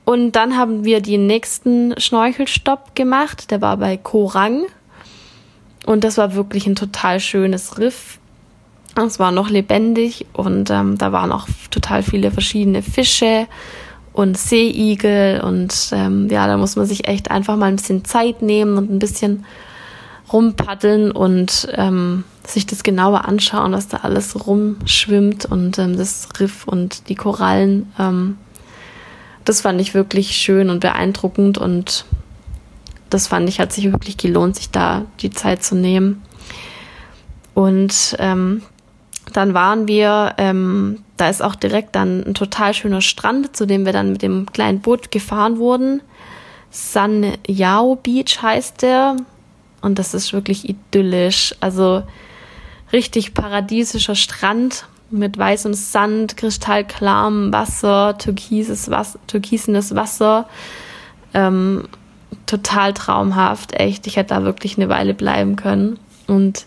Und 0.03 0.33
dann 0.33 0.57
haben 0.57 0.83
wir 0.83 0.99
den 0.99 1.25
nächsten 1.25 1.97
Schnorchelstopp 1.97 2.97
gemacht. 2.97 3.49
Der 3.49 3.61
war 3.61 3.77
bei 3.77 3.95
Korang. 3.95 4.65
Und 5.85 6.03
das 6.03 6.17
war 6.17 6.35
wirklich 6.35 6.67
ein 6.67 6.75
total 6.75 7.21
schönes 7.21 7.77
Riff. 7.77 8.19
Es 8.97 9.19
war 9.19 9.31
noch 9.31 9.49
lebendig 9.49 10.25
und 10.33 10.69
ähm, 10.69 10.97
da 10.97 11.13
waren 11.13 11.31
auch 11.31 11.47
total 11.71 12.03
viele 12.03 12.31
verschiedene 12.31 12.81
Fische 12.81 13.47
und 14.11 14.37
Seeigel. 14.37 15.39
Und 15.39 15.91
ähm, 15.93 16.27
ja, 16.29 16.45
da 16.45 16.57
muss 16.57 16.75
man 16.75 16.85
sich 16.85 17.07
echt 17.07 17.31
einfach 17.31 17.55
mal 17.55 17.67
ein 17.67 17.77
bisschen 17.77 18.03
Zeit 18.03 18.41
nehmen 18.41 18.77
und 18.77 18.91
ein 18.91 18.99
bisschen 18.99 19.45
rumpaddeln 20.31 21.11
und 21.11 21.67
ähm, 21.73 22.23
sich 22.45 22.65
das 22.65 22.83
genauer 22.83 23.25
anschauen, 23.25 23.73
was 23.73 23.87
da 23.87 23.97
alles 23.97 24.47
rumschwimmt 24.47 25.45
und 25.45 25.77
ähm, 25.79 25.97
das 25.97 26.27
Riff 26.39 26.67
und 26.67 27.09
die 27.09 27.15
Korallen. 27.15 27.91
Ähm, 27.99 28.37
das 29.45 29.61
fand 29.61 29.79
ich 29.79 29.93
wirklich 29.93 30.35
schön 30.35 30.69
und 30.69 30.81
beeindruckend 30.81 31.57
und 31.57 32.05
das 33.09 33.27
fand 33.27 33.47
ich, 33.47 33.59
hat 33.59 33.71
sich 33.71 33.91
wirklich 33.91 34.17
gelohnt, 34.17 34.57
sich 34.57 34.69
da 34.69 35.05
die 35.21 35.29
Zeit 35.29 35.63
zu 35.63 35.75
nehmen. 35.75 36.21
Und 37.53 38.15
ähm, 38.19 38.61
dann 39.33 39.53
waren 39.53 39.87
wir, 39.87 40.35
ähm, 40.37 41.03
da 41.15 41.29
ist 41.29 41.41
auch 41.41 41.55
direkt 41.55 41.95
dann 41.95 42.23
ein 42.25 42.33
total 42.33 42.73
schöner 42.73 43.01
Strand, 43.01 43.55
zu 43.55 43.65
dem 43.65 43.85
wir 43.85 43.93
dann 43.93 44.11
mit 44.11 44.21
dem 44.21 44.45
kleinen 44.51 44.81
Boot 44.81 45.11
gefahren 45.11 45.57
wurden. 45.57 46.01
San 46.69 47.33
Yao 47.47 47.95
Beach 47.95 48.41
heißt 48.41 48.81
der. 48.81 49.15
Und 49.87 49.99
das 49.99 50.13
ist 50.13 50.33
wirklich 50.33 50.67
idyllisch. 50.67 51.55
Also 51.61 52.03
richtig 52.91 53.33
paradiesischer 53.33 54.15
Strand 54.15 54.85
mit 55.09 55.37
weißem 55.37 55.73
Sand, 55.73 56.35
kristallklarem 56.35 57.53
Wasser, 57.53 58.17
türkises 58.17 58.91
Wasser, 58.91 59.17
türkisenes 59.27 59.95
Wasser. 59.95 60.49
Ähm, 61.33 61.87
total 62.45 62.93
traumhaft, 62.93 63.79
echt. 63.79 64.07
Ich 64.07 64.17
hätte 64.17 64.35
da 64.35 64.43
wirklich 64.43 64.77
eine 64.77 64.89
Weile 64.89 65.13
bleiben 65.13 65.55
können. 65.55 65.97
Und 66.27 66.65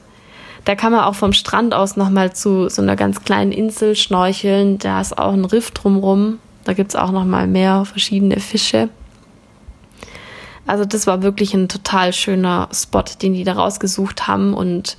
da 0.65 0.75
kann 0.75 0.91
man 0.91 1.05
auch 1.05 1.15
vom 1.15 1.35
Strand 1.35 1.75
aus 1.75 1.97
nochmal 1.97 2.33
zu 2.33 2.71
so 2.71 2.81
einer 2.81 2.97
ganz 2.97 3.23
kleinen 3.23 3.53
Insel 3.53 3.97
schnorcheln. 3.97 4.79
Da 4.79 4.99
ist 4.99 5.19
auch 5.19 5.35
ein 5.35 5.45
Riff 5.45 5.73
drumrum. 5.73 6.39
Da 6.65 6.73
gibt 6.73 6.93
es 6.93 6.97
auch 6.97 7.13
nochmal 7.13 7.47
mehr 7.47 7.85
verschiedene 7.85 8.41
Fische. 8.41 8.89
Also 10.67 10.85
das 10.85 11.07
war 11.07 11.23
wirklich 11.23 11.55
ein 11.55 11.69
total 11.69 12.13
schöner 12.13 12.69
Spot, 12.73 13.03
den 13.21 13.35
die 13.35 13.45
da 13.45 13.55
rausgesucht 13.55 14.29
haben 14.29 14.55
und 14.55 14.97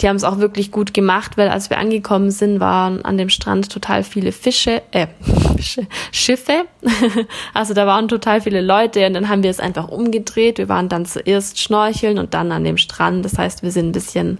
die 0.00 0.08
haben 0.08 0.16
es 0.16 0.24
auch 0.24 0.38
wirklich 0.38 0.70
gut 0.70 0.92
gemacht, 0.92 1.36
weil 1.36 1.48
als 1.48 1.70
wir 1.70 1.78
angekommen 1.78 2.30
sind, 2.30 2.60
waren 2.60 3.04
an 3.04 3.16
dem 3.16 3.28
Strand 3.28 3.70
total 3.70 4.02
viele 4.02 4.32
Fische, 4.32 4.82
äh, 4.90 5.06
Fische, 5.56 5.86
Schiffe. 6.10 6.64
also 7.54 7.74
da 7.74 7.86
waren 7.86 8.08
total 8.08 8.40
viele 8.40 8.60
Leute 8.60 9.06
und 9.06 9.14
dann 9.14 9.28
haben 9.28 9.42
wir 9.42 9.50
es 9.50 9.60
einfach 9.60 9.88
umgedreht. 9.88 10.58
Wir 10.58 10.68
waren 10.68 10.88
dann 10.88 11.06
zuerst 11.06 11.60
schnorcheln 11.60 12.18
und 12.18 12.34
dann 12.34 12.50
an 12.50 12.64
dem 12.64 12.76
Strand. 12.76 13.24
Das 13.24 13.38
heißt, 13.38 13.62
wir 13.62 13.70
sind 13.70 13.88
ein 13.90 13.92
bisschen 13.92 14.38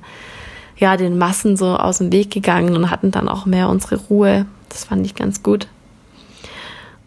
ja 0.76 0.96
den 0.96 1.16
Massen 1.16 1.56
so 1.56 1.76
aus 1.76 1.98
dem 1.98 2.12
Weg 2.12 2.30
gegangen 2.32 2.74
und 2.76 2.90
hatten 2.90 3.12
dann 3.12 3.28
auch 3.28 3.46
mehr 3.46 3.68
unsere 3.68 3.96
Ruhe. 3.96 4.46
Das 4.70 4.84
fand 4.84 5.06
ich 5.06 5.14
ganz 5.14 5.42
gut. 5.42 5.68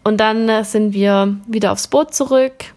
Und 0.04 0.18
dann 0.18 0.48
äh, 0.48 0.64
sind 0.64 0.94
wir 0.94 1.36
wieder 1.46 1.70
aufs 1.70 1.86
Boot 1.86 2.14
zurück 2.14 2.72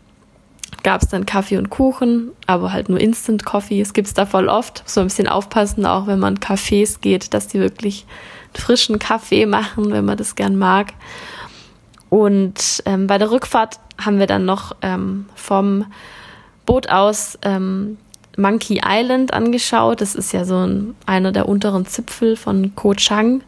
gab 0.83 1.03
es 1.03 1.09
dann 1.09 1.25
Kaffee 1.25 1.57
und 1.57 1.69
Kuchen, 1.69 2.31
aber 2.47 2.73
halt 2.73 2.89
nur 2.89 2.99
Instant 2.99 3.45
Coffee. 3.45 3.81
Es 3.81 3.93
gibt's 3.93 4.13
da 4.13 4.25
voll 4.25 4.47
oft. 4.47 4.83
So 4.85 5.01
ein 5.01 5.07
bisschen 5.07 5.27
aufpassen, 5.27 5.85
auch 5.85 6.07
wenn 6.07 6.19
man 6.19 6.39
Cafés 6.39 6.99
geht, 7.01 7.33
dass 7.33 7.47
die 7.47 7.59
wirklich 7.59 8.05
frischen 8.53 8.99
Kaffee 8.99 9.45
machen, 9.45 9.91
wenn 9.91 10.05
man 10.05 10.17
das 10.17 10.35
gern 10.35 10.57
mag. 10.57 10.93
Und 12.09 12.83
ähm, 12.85 13.07
bei 13.07 13.17
der 13.17 13.31
Rückfahrt 13.31 13.79
haben 13.97 14.19
wir 14.19 14.27
dann 14.27 14.45
noch 14.45 14.75
ähm, 14.81 15.25
vom 15.35 15.85
Boot 16.65 16.89
aus 16.89 17.37
ähm, 17.43 17.97
Monkey 18.37 18.81
Island 18.85 19.33
angeschaut. 19.33 20.01
Das 20.01 20.15
ist 20.15 20.33
ja 20.33 20.45
so 20.45 20.57
ein, 20.57 20.95
einer 21.05 21.31
der 21.31 21.47
unteren 21.47 21.85
Zipfel 21.85 22.35
von 22.35 22.75
Koh 22.75 22.95
Chang. 22.95 23.43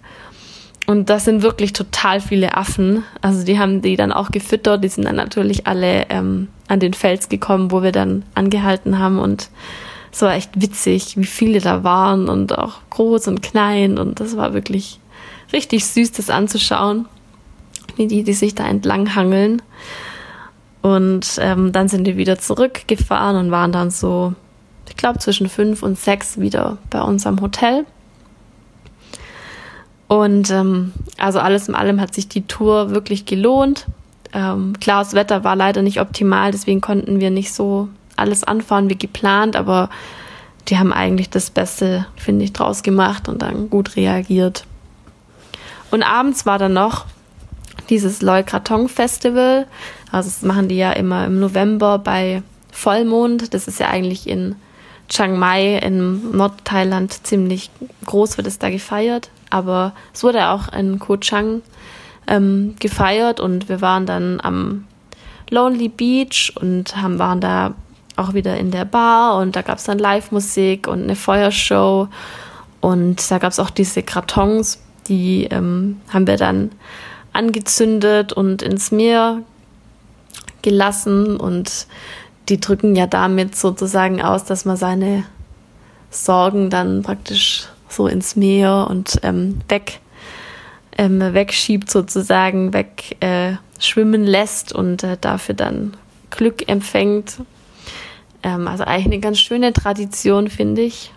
Und 0.85 1.09
das 1.09 1.25
sind 1.25 1.43
wirklich 1.43 1.71
total 1.71 2.19
viele 2.19 2.57
Affen. 2.57 3.03
Also 3.21 3.45
die 3.45 3.57
haben 3.57 3.81
die 3.81 3.95
dann 3.95 4.11
auch 4.11 4.31
gefüttert. 4.31 4.83
Die 4.83 4.89
sind 4.89 5.05
dann 5.05 5.15
natürlich 5.15 5.65
alle 5.65 6.09
ähm, 6.09 6.49
an 6.67 6.79
den 6.79 6.93
Fels 6.93 7.29
gekommen, 7.29 7.71
wo 7.71 7.83
wir 7.83 7.93
dann 7.93 8.23
angehalten 8.35 8.99
haben. 8.99 9.19
Und 9.19 9.49
es 10.11 10.21
war 10.21 10.33
echt 10.33 10.61
witzig, 10.61 11.15
wie 11.15 11.25
viele 11.25 11.59
da 11.59 11.83
waren 11.83 12.27
und 12.27 12.57
auch 12.57 12.81
groß 12.89 13.29
und 13.29 13.41
klein. 13.41 13.97
Und 13.97 14.19
das 14.19 14.35
war 14.35 14.53
wirklich 14.53 14.99
richtig 15.53 15.85
süß, 15.85 16.11
das 16.11 16.29
anzuschauen, 16.29 17.05
wie 17.95 18.07
die, 18.07 18.23
die 18.23 18.33
sich 18.33 18.53
da 18.53 18.67
entlang 18.67 19.15
hangeln. 19.15 19.61
Und 20.81 21.37
ähm, 21.39 21.71
dann 21.71 21.87
sind 21.87 22.05
wir 22.05 22.17
wieder 22.17 22.37
zurückgefahren 22.37 23.37
und 23.37 23.51
waren 23.51 23.71
dann 23.71 23.89
so, 23.89 24.33
ich 24.89 24.97
glaube, 24.97 25.19
zwischen 25.19 25.47
fünf 25.47 25.81
und 25.81 25.97
sechs 25.97 26.39
wieder 26.39 26.77
bei 26.89 27.01
unserem 27.01 27.39
Hotel. 27.39 27.85
Und 30.13 30.51
ähm, 30.51 30.93
also 31.17 31.39
alles 31.39 31.67
in 31.67 31.74
allem 31.74 32.00
hat 32.00 32.13
sich 32.13 32.27
die 32.27 32.46
Tour 32.46 32.91
wirklich 32.91 33.25
gelohnt. 33.25 33.88
Ähm, 34.32 34.74
klar, 34.79 35.03
das 35.03 35.15
Wetter 35.15 35.43
war 35.43 35.55
leider 35.55 35.82
nicht 35.82 36.00
optimal, 36.00 36.51
deswegen 36.51 36.82
konnten 36.82 37.20
wir 37.20 37.32
nicht 37.32 37.51
so 37.51 37.89
alles 38.15 38.43
anfahren 38.43 38.91
wie 38.91 38.96
geplant, 38.96 39.55
aber 39.55 39.89
die 40.67 40.77
haben 40.77 40.93
eigentlich 40.93 41.32
das 41.32 41.50
Beste, 41.50 42.05
finde 42.15 42.46
ich, 42.46 42.53
draus 42.53 42.84
gemacht 42.84 43.27
und 43.27 43.41
dann 43.41 43.72
gut 43.72 43.96
reagiert. 43.96 44.65
Und 45.89 46.03
abends 46.03 46.46
war 46.46 46.60
dann 46.60 46.74
noch 46.74 47.08
dieses 47.89 48.22
Loy 48.22 48.43
Krathong 48.43 48.89
Festival. 48.89 49.65
Also 50.12 50.29
das 50.29 50.43
machen 50.43 50.67
die 50.67 50.77
ja 50.77 50.91
immer 50.91 51.25
im 51.25 51.39
November 51.39 51.98
bei 51.98 52.43
Vollmond. 52.72 53.51
Das 53.55 53.67
ist 53.67 53.79
ja 53.79 53.88
eigentlich 53.88 54.29
in 54.29 54.58
Chiang 55.10 55.39
Mai 55.39 55.79
in 55.79 56.38
Nordthailand 56.38 57.25
ziemlich 57.25 57.72
groß 58.05 58.38
wird 58.38 58.46
es 58.46 58.60
da 58.60 58.70
gefeiert 58.70 59.32
aber 59.53 59.93
es 60.13 60.24
wurde 60.24 60.50
auch 60.50 60.74
in 60.74 60.98
Koh 60.98 61.17
Chang 61.17 61.62
ähm, 62.27 62.75
gefeiert 62.79 63.39
und 63.39 63.69
wir 63.69 63.81
waren 63.81 64.05
dann 64.05 64.41
am 64.41 64.86
Lonely 65.50 65.89
Beach 65.89 66.53
und 66.60 66.98
haben, 66.98 67.19
waren 67.19 67.39
da 67.39 67.75
auch 68.15 68.33
wieder 68.33 68.57
in 68.57 68.72
der 68.72 68.86
Bar 68.86 69.38
und 69.38 69.55
da 69.55 69.62
gab 69.62 69.77
es 69.77 69.83
dann 69.83 70.00
Live-Musik 70.00 70.88
und 70.88 71.03
eine 71.03 71.15
Feuershow 71.15 72.07
und 72.81 73.29
da 73.29 73.38
gab 73.38 73.51
es 73.51 73.60
auch 73.60 73.69
diese 73.69 74.01
Kartons, 74.01 74.81
die 75.07 75.45
ähm, 75.45 76.01
haben 76.10 76.25
wir 76.25 76.38
dann 76.38 76.72
angezündet 77.31 78.33
und 78.33 78.63
ins 78.63 78.91
Meer 78.91 79.39
gelassen 80.63 81.38
und 81.38 81.88
die 82.50 82.60
drücken 82.60 82.95
ja 82.95 83.05
damit 83.05 83.55
sozusagen 83.55 84.22
aus, 84.22 84.45
dass 84.45 84.65
man 84.65 84.77
seine 84.77 85.25
Sorgen 86.10 86.69
dann 86.69 87.03
praktisch 87.03 87.67
so 87.93 88.07
ins 88.07 88.35
Meer 88.35 88.88
und 88.89 89.19
ähm, 89.23 89.59
weg 89.69 90.00
ähm, 90.97 91.33
wegschiebt 91.33 91.89
sozusagen, 91.89 92.73
weg 92.73 93.17
äh, 93.19 93.53
lässt 93.79 94.73
und 94.73 95.03
äh, 95.03 95.17
dafür 95.19 95.55
dann 95.55 95.95
Glück 96.29 96.67
empfängt. 96.69 97.38
Ähm, 98.43 98.67
also 98.67 98.83
eigentlich 98.83 99.05
eine 99.05 99.19
ganz 99.19 99.39
schöne 99.39 99.73
Tradition, 99.73 100.50
finde 100.50 100.81
ich. 100.81 101.12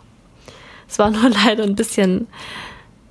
Es 0.88 0.98
war 0.98 1.10
nur 1.12 1.30
leider 1.30 1.64
ein 1.64 1.76
bisschen 1.76 2.26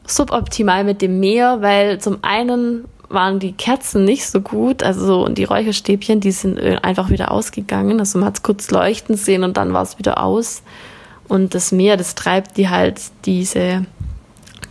suboptimal 0.07 0.83
mit 0.83 1.01
dem 1.01 1.19
Meer, 1.19 1.61
weil 1.61 1.99
zum 1.99 2.19
einen 2.23 2.85
waren 3.09 3.39
die 3.39 3.53
Kerzen 3.53 4.03
nicht 4.03 4.25
so 4.25 4.41
gut, 4.41 4.83
also 4.83 5.05
so, 5.05 5.25
und 5.25 5.37
die 5.37 5.43
Räucherstäbchen, 5.43 6.19
die 6.19 6.31
sind 6.31 6.57
äh, 6.57 6.77
einfach 6.81 7.09
wieder 7.09 7.31
ausgegangen. 7.31 7.99
Also 7.99 8.17
man 8.19 8.27
hat 8.27 8.37
es 8.37 8.43
kurz 8.43 8.71
leuchten 8.71 9.15
sehen 9.15 9.43
und 9.43 9.57
dann 9.57 9.73
war 9.73 9.83
es 9.83 9.99
wieder 9.99 10.23
aus. 10.23 10.63
Und 11.27 11.55
das 11.55 11.71
Meer, 11.71 11.97
das 11.97 12.15
treibt 12.15 12.57
die 12.57 12.69
halt 12.69 13.01
diese 13.25 13.85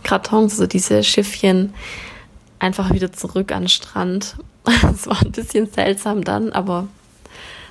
Kartons, 0.03 0.53
also 0.53 0.67
diese 0.67 1.03
Schiffchen, 1.03 1.73
einfach 2.59 2.93
wieder 2.93 3.11
zurück 3.11 3.51
an 3.51 3.63
den 3.63 3.69
Strand. 3.69 4.37
Es 4.93 5.05
war 5.07 5.21
ein 5.21 5.31
bisschen 5.31 5.67
seltsam 5.67 6.23
dann, 6.23 6.51
aber 6.51 6.87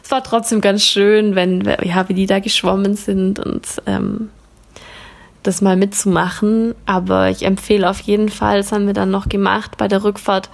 es 0.04 0.10
war 0.10 0.22
trotzdem 0.22 0.60
ganz 0.60 0.84
schön, 0.84 1.34
wenn, 1.34 1.64
ja, 1.82 2.08
wie 2.08 2.14
die 2.14 2.26
da 2.26 2.38
geschwommen 2.38 2.94
sind 2.94 3.40
und 3.40 3.66
ähm, 3.86 4.28
das 5.42 5.62
mal 5.62 5.76
mitzumachen. 5.76 6.74
Aber 6.84 7.30
ich 7.30 7.44
empfehle 7.44 7.88
auf 7.88 8.00
jeden 8.00 8.28
Fall, 8.28 8.58
das 8.58 8.70
haben 8.70 8.86
wir 8.86 8.94
dann 8.94 9.10
noch 9.10 9.28
gemacht, 9.28 9.76
bei 9.78 9.88
der 9.88 10.04
Rückfahrt 10.04 10.50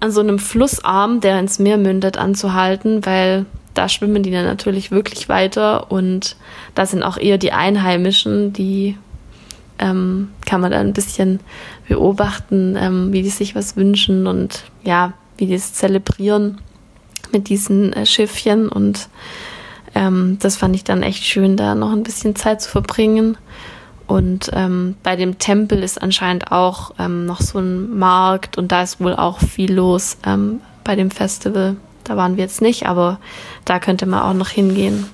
an 0.00 0.12
so 0.12 0.20
einem 0.20 0.38
Flussarm, 0.38 1.20
der 1.20 1.40
ins 1.40 1.58
Meer 1.58 1.78
mündet, 1.78 2.18
anzuhalten, 2.18 3.04
weil 3.06 3.46
da 3.78 3.88
schwimmen 3.88 4.24
die 4.24 4.32
dann 4.32 4.44
natürlich 4.44 4.90
wirklich 4.90 5.28
weiter 5.28 5.92
und 5.92 6.36
da 6.74 6.84
sind 6.84 7.04
auch 7.04 7.16
eher 7.16 7.38
die 7.38 7.52
Einheimischen, 7.52 8.52
die 8.52 8.98
ähm, 9.78 10.30
kann 10.44 10.60
man 10.60 10.72
dann 10.72 10.88
ein 10.88 10.92
bisschen 10.92 11.38
beobachten, 11.86 12.76
ähm, 12.76 13.12
wie 13.12 13.22
die 13.22 13.30
sich 13.30 13.54
was 13.54 13.76
wünschen 13.76 14.26
und 14.26 14.64
ja, 14.82 15.12
wie 15.36 15.46
die 15.46 15.54
es 15.54 15.74
zelebrieren 15.74 16.60
mit 17.32 17.48
diesen 17.48 17.92
äh, 17.92 18.04
Schiffchen 18.04 18.68
und 18.68 19.08
ähm, 19.94 20.38
das 20.40 20.56
fand 20.56 20.74
ich 20.74 20.82
dann 20.82 21.04
echt 21.04 21.22
schön, 21.22 21.56
da 21.56 21.76
noch 21.76 21.92
ein 21.92 22.02
bisschen 22.02 22.34
Zeit 22.34 22.60
zu 22.60 22.70
verbringen. 22.70 23.38
Und 24.08 24.50
ähm, 24.54 24.96
bei 25.02 25.16
dem 25.16 25.38
Tempel 25.38 25.82
ist 25.82 26.00
anscheinend 26.00 26.50
auch 26.50 26.92
ähm, 26.98 27.26
noch 27.26 27.42
so 27.42 27.58
ein 27.58 27.98
Markt 27.98 28.56
und 28.56 28.72
da 28.72 28.82
ist 28.82 29.00
wohl 29.00 29.14
auch 29.14 29.38
viel 29.38 29.72
los 29.72 30.16
ähm, 30.26 30.60
bei 30.82 30.96
dem 30.96 31.10
Festival. 31.10 31.76
Da 32.08 32.16
waren 32.16 32.36
wir 32.36 32.44
jetzt 32.44 32.62
nicht, 32.62 32.86
aber 32.86 33.20
da 33.64 33.78
könnte 33.78 34.06
man 34.06 34.22
auch 34.22 34.34
noch 34.34 34.48
hingehen. 34.48 35.06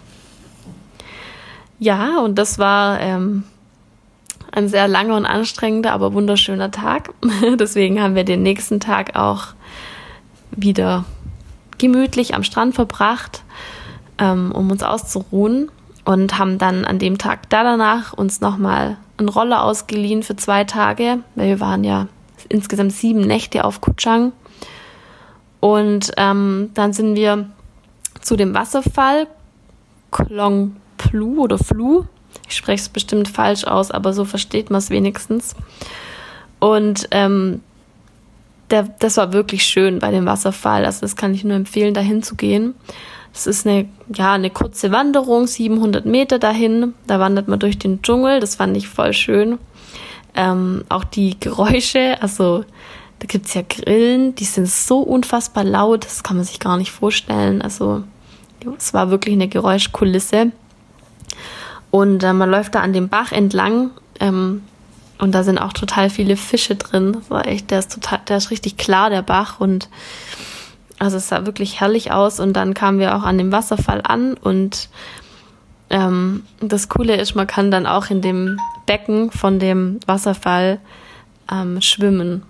Ja, 1.80 2.20
und 2.20 2.36
das 2.36 2.58
war 2.58 3.00
ähm, 3.00 3.42
ein 4.52 4.68
sehr 4.68 4.86
langer 4.86 5.16
und 5.16 5.26
anstrengender, 5.26 5.92
aber 5.92 6.12
wunderschöner 6.12 6.70
Tag. 6.70 7.10
Deswegen 7.58 8.00
haben 8.00 8.14
wir 8.14 8.24
den 8.24 8.42
nächsten 8.42 8.78
Tag 8.78 9.16
auch 9.16 9.48
wieder 10.52 11.04
gemütlich 11.78 12.34
am 12.34 12.44
Strand 12.44 12.76
verbracht, 12.76 13.42
ähm, 14.18 14.52
um 14.52 14.70
uns 14.70 14.84
auszuruhen 14.84 15.70
und 16.04 16.38
haben 16.38 16.58
dann 16.58 16.84
an 16.84 17.00
dem 17.00 17.18
Tag 17.18 17.50
da 17.50 17.64
danach 17.64 18.12
uns 18.12 18.40
nochmal 18.40 18.96
einen 19.18 19.28
Roller 19.28 19.64
ausgeliehen 19.64 20.22
für 20.22 20.36
zwei 20.36 20.64
Tage, 20.64 21.18
weil 21.34 21.48
wir 21.48 21.60
waren 21.60 21.82
ja 21.82 22.06
insgesamt 22.48 22.92
sieben 22.92 23.20
Nächte 23.20 23.64
auf 23.64 23.80
Kuchang. 23.80 24.32
Und 25.64 26.12
ähm, 26.18 26.72
dann 26.74 26.92
sind 26.92 27.16
wir 27.16 27.48
zu 28.20 28.36
dem 28.36 28.52
Wasserfall 28.52 29.26
Klong 30.10 30.76
Plu 30.98 31.40
oder 31.44 31.56
Flu. 31.56 32.04
Ich 32.46 32.54
spreche 32.54 32.82
es 32.82 32.90
bestimmt 32.90 33.28
falsch 33.28 33.64
aus, 33.64 33.90
aber 33.90 34.12
so 34.12 34.26
versteht 34.26 34.68
man 34.68 34.80
es 34.80 34.90
wenigstens. 34.90 35.56
Und 36.58 37.08
ähm, 37.12 37.62
der, 38.68 38.90
das 38.98 39.16
war 39.16 39.32
wirklich 39.32 39.64
schön 39.64 40.00
bei 40.00 40.10
dem 40.10 40.26
Wasserfall. 40.26 40.84
Also 40.84 41.00
das 41.00 41.16
kann 41.16 41.32
ich 41.32 41.44
nur 41.44 41.56
empfehlen, 41.56 41.94
dahin 41.94 42.22
zu 42.22 42.34
gehen. 42.34 42.74
Es 43.32 43.46
ist 43.46 43.66
eine, 43.66 43.88
ja, 44.14 44.34
eine 44.34 44.50
kurze 44.50 44.92
Wanderung, 44.92 45.46
700 45.46 46.04
Meter 46.04 46.38
dahin. 46.38 46.92
Da 47.06 47.20
wandert 47.20 47.48
man 47.48 47.58
durch 47.58 47.78
den 47.78 48.02
Dschungel. 48.02 48.38
Das 48.38 48.56
fand 48.56 48.76
ich 48.76 48.86
voll 48.86 49.14
schön. 49.14 49.58
Ähm, 50.34 50.84
auch 50.90 51.04
die 51.04 51.40
Geräusche, 51.40 52.20
also 52.20 52.66
da 53.24 53.28
gibt's 53.28 53.54
ja 53.54 53.62
Grillen, 53.66 54.34
die 54.34 54.44
sind 54.44 54.68
so 54.68 54.98
unfassbar 54.98 55.64
laut, 55.64 56.04
das 56.04 56.22
kann 56.22 56.36
man 56.36 56.44
sich 56.44 56.60
gar 56.60 56.76
nicht 56.76 56.92
vorstellen. 56.92 57.62
Also 57.62 58.04
es 58.76 58.92
war 58.92 59.08
wirklich 59.08 59.32
eine 59.32 59.48
Geräuschkulisse. 59.48 60.52
Und 61.90 62.22
äh, 62.22 62.34
man 62.34 62.50
läuft 62.50 62.74
da 62.74 62.82
an 62.82 62.92
dem 62.92 63.08
Bach 63.08 63.32
entlang. 63.32 63.92
Ähm, 64.20 64.62
und 65.16 65.34
da 65.34 65.42
sind 65.42 65.56
auch 65.56 65.72
total 65.72 66.10
viele 66.10 66.36
Fische 66.36 66.76
drin. 66.76 67.14
Das 67.14 67.30
war 67.30 67.48
echt, 67.48 67.70
der 67.70 67.78
ist 67.78 67.94
total, 67.94 68.20
der 68.28 68.36
ist 68.36 68.50
richtig 68.50 68.76
klar, 68.76 69.08
der 69.08 69.22
Bach. 69.22 69.58
Und 69.58 69.88
also 70.98 71.16
es 71.16 71.28
sah 71.28 71.46
wirklich 71.46 71.80
herrlich 71.80 72.12
aus. 72.12 72.40
Und 72.40 72.52
dann 72.52 72.74
kamen 72.74 72.98
wir 72.98 73.16
auch 73.16 73.22
an 73.22 73.38
dem 73.38 73.52
Wasserfall 73.52 74.02
an. 74.04 74.34
Und 74.34 74.90
ähm, 75.88 76.42
das 76.60 76.90
Coole 76.90 77.16
ist, 77.16 77.34
man 77.36 77.46
kann 77.46 77.70
dann 77.70 77.86
auch 77.86 78.10
in 78.10 78.20
dem 78.20 78.60
Becken 78.84 79.30
von 79.30 79.58
dem 79.58 79.98
Wasserfall 80.04 80.78
ähm, 81.50 81.80
schwimmen. 81.80 82.42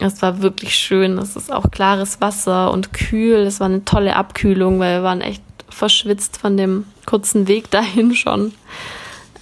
Es 0.00 0.22
war 0.22 0.42
wirklich 0.42 0.74
schön. 0.74 1.18
Es 1.18 1.36
ist 1.36 1.52
auch 1.52 1.70
klares 1.70 2.20
Wasser 2.20 2.72
und 2.72 2.92
kühl. 2.92 3.46
Es 3.46 3.60
war 3.60 3.68
eine 3.68 3.84
tolle 3.84 4.16
Abkühlung, 4.16 4.80
weil 4.80 4.98
wir 4.98 5.02
waren 5.04 5.20
echt 5.20 5.42
verschwitzt 5.68 6.38
von 6.38 6.56
dem 6.56 6.86
kurzen 7.06 7.48
Weg 7.48 7.70
dahin 7.70 8.14
schon, 8.14 8.52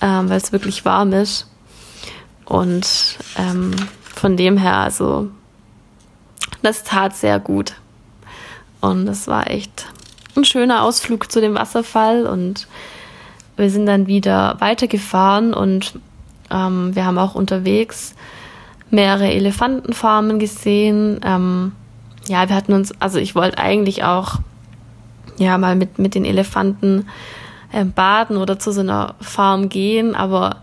ähm, 0.00 0.28
weil 0.28 0.38
es 0.38 0.52
wirklich 0.52 0.84
warm 0.84 1.12
ist. 1.12 1.48
Und 2.44 3.18
ähm, 3.36 3.74
von 4.14 4.36
dem 4.36 4.58
her, 4.58 4.76
also, 4.76 5.30
das 6.62 6.84
tat 6.84 7.16
sehr 7.16 7.38
gut. 7.40 7.74
Und 8.80 9.08
es 9.08 9.26
war 9.26 9.50
echt 9.50 9.86
ein 10.36 10.44
schöner 10.44 10.82
Ausflug 10.82 11.30
zu 11.30 11.40
dem 11.40 11.54
Wasserfall. 11.54 12.26
Und 12.26 12.66
wir 13.56 13.70
sind 13.70 13.86
dann 13.86 14.06
wieder 14.06 14.56
weitergefahren 14.58 15.54
und 15.54 15.98
ähm, 16.50 16.94
wir 16.94 17.06
haben 17.06 17.18
auch 17.18 17.34
unterwegs 17.34 18.14
mehrere 18.92 19.32
Elefantenfarmen 19.32 20.38
gesehen. 20.38 21.18
Ähm, 21.24 21.72
ja, 22.28 22.48
wir 22.48 22.54
hatten 22.54 22.72
uns, 22.72 22.92
also 23.00 23.18
ich 23.18 23.34
wollte 23.34 23.58
eigentlich 23.58 24.04
auch 24.04 24.36
ja 25.38 25.58
mal 25.58 25.74
mit, 25.74 25.98
mit 25.98 26.14
den 26.14 26.24
Elefanten 26.24 27.06
äh, 27.72 27.84
baden 27.84 28.36
oder 28.36 28.58
zu 28.58 28.70
so 28.70 28.80
einer 28.80 29.16
Farm 29.20 29.68
gehen, 29.68 30.14
aber 30.14 30.58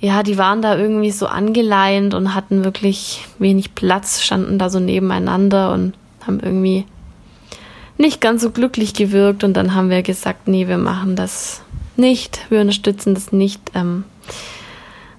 ja, 0.00 0.22
die 0.22 0.36
waren 0.36 0.62
da 0.62 0.76
irgendwie 0.76 1.10
so 1.10 1.26
angeleint 1.26 2.14
und 2.14 2.34
hatten 2.34 2.64
wirklich 2.64 3.24
wenig 3.38 3.74
Platz, 3.74 4.22
standen 4.22 4.58
da 4.58 4.68
so 4.68 4.78
nebeneinander 4.78 5.72
und 5.72 5.94
haben 6.26 6.40
irgendwie 6.40 6.84
nicht 7.96 8.20
ganz 8.20 8.42
so 8.42 8.50
glücklich 8.50 8.94
gewirkt. 8.94 9.42
Und 9.42 9.54
dann 9.54 9.74
haben 9.74 9.90
wir 9.90 10.02
gesagt, 10.02 10.46
nee, 10.46 10.68
wir 10.68 10.78
machen 10.78 11.16
das 11.16 11.62
nicht, 11.96 12.46
wir 12.48 12.60
unterstützen 12.60 13.14
das 13.14 13.32
nicht. 13.32 13.60
Ähm, 13.74 14.04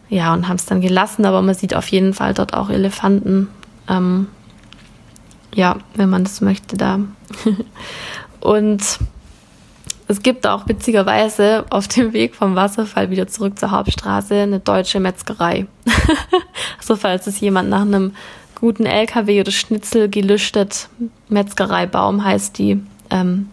ja, 0.10 0.34
und 0.34 0.48
haben 0.48 0.56
es 0.56 0.65
dann 0.65 0.82
gelassen, 0.82 1.26
aber 1.26 1.41
man 1.41 1.56
sieht 1.56 1.76
auf 1.76 1.88
jeden 1.88 2.13
Fall 2.13 2.34
dort 2.34 2.54
auch 2.54 2.69
Elefanten. 2.69 3.48
Ähm, 3.88 4.28
ja, 5.54 5.78
wenn 5.95 6.10
man 6.10 6.24
das 6.24 6.41
möchte, 6.41 6.78
da. 6.78 7.00
und 8.39 8.82
es 10.08 10.24
gibt 10.24 10.48
auch 10.48 10.67
witzigerweise 10.67 11.65
auf 11.69 11.88
dem 11.88 12.13
Weg 12.13 12.36
vom 12.36 12.56
Wasserfall 12.56 13.12
wieder 13.12 13.28
zurück 13.28 13.60
zur 13.60 13.69
Hauptstraße 13.69 14.34
eine 14.34 14.60
deutsche 14.60 15.00
Metzgerei. 15.00 15.67
also 16.80 16.95
falls 16.95 17.28
es 17.28 17.39
jemand 17.39 17.69
nach 17.69 17.82
einem 17.82 18.13
guten 18.56 18.88
LKW 18.88 19.41
oder 19.41 19.52
Schnitzel 19.52 20.10
gelüstet, 20.10 20.89
Metzgereibaum 21.30 22.24
heißt 22.24 22.58
die. 22.58 22.82
Ähm, 23.12 23.50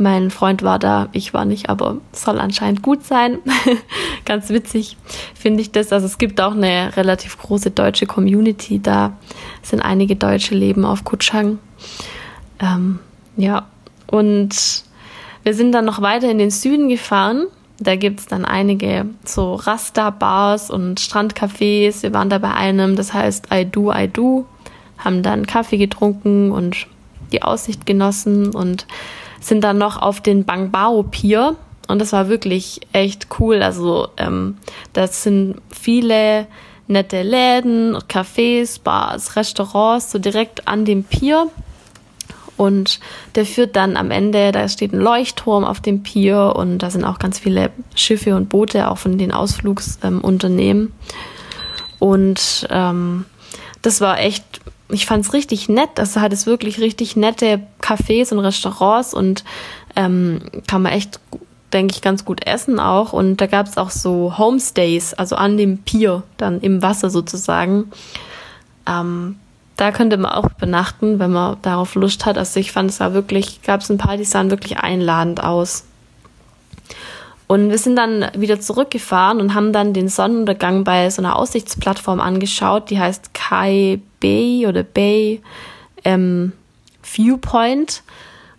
mein 0.00 0.30
Freund 0.30 0.62
war 0.62 0.78
da, 0.78 1.08
ich 1.12 1.34
war 1.34 1.44
nicht, 1.44 1.68
aber 1.68 1.98
soll 2.12 2.40
anscheinend 2.40 2.82
gut 2.82 3.04
sein. 3.04 3.38
Ganz 4.24 4.48
witzig 4.48 4.96
finde 5.34 5.60
ich 5.60 5.72
das. 5.72 5.92
Also 5.92 6.06
es 6.06 6.16
gibt 6.16 6.40
auch 6.40 6.52
eine 6.52 6.96
relativ 6.96 7.36
große 7.38 7.70
deutsche 7.70 8.06
Community. 8.06 8.80
Da 8.80 9.12
sind 9.62 9.80
einige 9.80 10.16
Deutsche 10.16 10.54
leben 10.54 10.86
auf 10.86 11.04
Kutschang. 11.04 11.58
Ähm, 12.60 12.98
ja, 13.36 13.66
und 14.06 14.84
wir 15.42 15.54
sind 15.54 15.72
dann 15.72 15.84
noch 15.84 16.00
weiter 16.00 16.30
in 16.30 16.38
den 16.38 16.50
Süden 16.50 16.88
gefahren. 16.88 17.46
Da 17.78 17.96
gibt 17.96 18.20
es 18.20 18.26
dann 18.26 18.46
einige 18.46 19.06
so 19.24 19.54
Rasta-Bars 19.54 20.70
und 20.70 20.98
Strandcafés. 20.98 22.02
Wir 22.02 22.14
waren 22.14 22.30
da 22.30 22.38
bei 22.38 22.54
einem, 22.54 22.96
das 22.96 23.12
heißt 23.12 23.48
I 23.52 23.66
Do, 23.66 23.92
I 23.92 24.08
Do, 24.08 24.46
haben 24.96 25.22
dann 25.22 25.46
Kaffee 25.46 25.78
getrunken 25.78 26.52
und 26.52 26.86
die 27.32 27.42
Aussicht 27.42 27.84
genossen 27.84 28.54
und 28.54 28.86
sind 29.40 29.62
dann 29.62 29.78
noch 29.78 30.00
auf 30.00 30.20
den 30.20 30.44
Bangbao 30.44 31.02
Pier. 31.02 31.56
Und 31.88 31.98
das 31.98 32.12
war 32.12 32.28
wirklich 32.28 32.80
echt 32.92 33.26
cool. 33.40 33.62
Also 33.62 34.08
ähm, 34.16 34.58
das 34.92 35.22
sind 35.24 35.56
viele 35.70 36.46
nette 36.86 37.22
Läden, 37.22 37.96
Cafés, 38.08 38.80
Bars, 38.82 39.36
Restaurants, 39.36 40.10
so 40.10 40.18
direkt 40.18 40.68
an 40.68 40.84
dem 40.84 41.04
Pier. 41.04 41.48
Und 42.56 43.00
der 43.36 43.46
führt 43.46 43.74
dann 43.74 43.96
am 43.96 44.10
Ende, 44.10 44.52
da 44.52 44.68
steht 44.68 44.92
ein 44.92 45.00
Leuchtturm 45.00 45.64
auf 45.64 45.80
dem 45.80 46.02
Pier 46.02 46.52
und 46.56 46.78
da 46.78 46.90
sind 46.90 47.04
auch 47.04 47.18
ganz 47.18 47.38
viele 47.38 47.70
Schiffe 47.94 48.36
und 48.36 48.50
Boote, 48.50 48.90
auch 48.90 48.98
von 48.98 49.16
den 49.16 49.32
Ausflugsunternehmen. 49.32 50.82
Ähm, 50.82 50.92
und 51.98 52.68
ähm, 52.70 53.24
das 53.80 54.02
war 54.02 54.18
echt, 54.20 54.60
ich 54.92 55.06
fand 55.06 55.24
es 55.24 55.32
richtig 55.32 55.68
nett. 55.68 55.98
Also 55.98 56.20
hat 56.20 56.32
es 56.32 56.46
wirklich 56.46 56.80
richtig 56.80 57.16
nette 57.16 57.60
Cafés 57.80 58.32
und 58.32 58.40
Restaurants 58.40 59.14
und 59.14 59.44
ähm, 59.96 60.40
kann 60.66 60.82
man 60.82 60.92
echt, 60.92 61.20
denke 61.72 61.94
ich, 61.94 62.02
ganz 62.02 62.24
gut 62.24 62.46
essen 62.46 62.78
auch. 62.78 63.12
Und 63.12 63.40
da 63.40 63.46
gab 63.46 63.66
es 63.66 63.76
auch 63.76 63.90
so 63.90 64.38
Homestays, 64.38 65.14
also 65.14 65.36
an 65.36 65.56
dem 65.56 65.78
Pier, 65.78 66.22
dann 66.36 66.60
im 66.60 66.82
Wasser 66.82 67.10
sozusagen. 67.10 67.90
Ähm, 68.86 69.36
da 69.76 69.92
könnte 69.92 70.18
man 70.18 70.32
auch 70.32 70.50
übernachten, 70.58 71.18
wenn 71.18 71.30
man 71.30 71.56
darauf 71.62 71.94
Lust 71.94 72.26
hat. 72.26 72.36
Also 72.36 72.60
ich 72.60 72.72
fand 72.72 72.90
es 72.90 72.98
da 72.98 73.14
wirklich, 73.14 73.62
gab 73.62 73.80
es 73.80 73.90
ein 73.90 73.98
paar, 73.98 74.16
die 74.16 74.24
sahen 74.24 74.50
wirklich 74.50 74.78
einladend 74.78 75.42
aus. 75.42 75.84
Und 77.46 77.70
wir 77.70 77.78
sind 77.78 77.96
dann 77.96 78.30
wieder 78.36 78.60
zurückgefahren 78.60 79.40
und 79.40 79.54
haben 79.54 79.72
dann 79.72 79.92
den 79.92 80.08
Sonnenuntergang 80.08 80.84
bei 80.84 81.10
so 81.10 81.20
einer 81.20 81.34
Aussichtsplattform 81.36 82.20
angeschaut, 82.20 82.90
die 82.90 83.00
heißt 83.00 83.34
Kai 83.34 84.00
Bay 84.20 84.66
oder 84.66 84.82
Bay 84.82 85.40
ähm, 86.04 86.52
Viewpoint. 87.02 88.02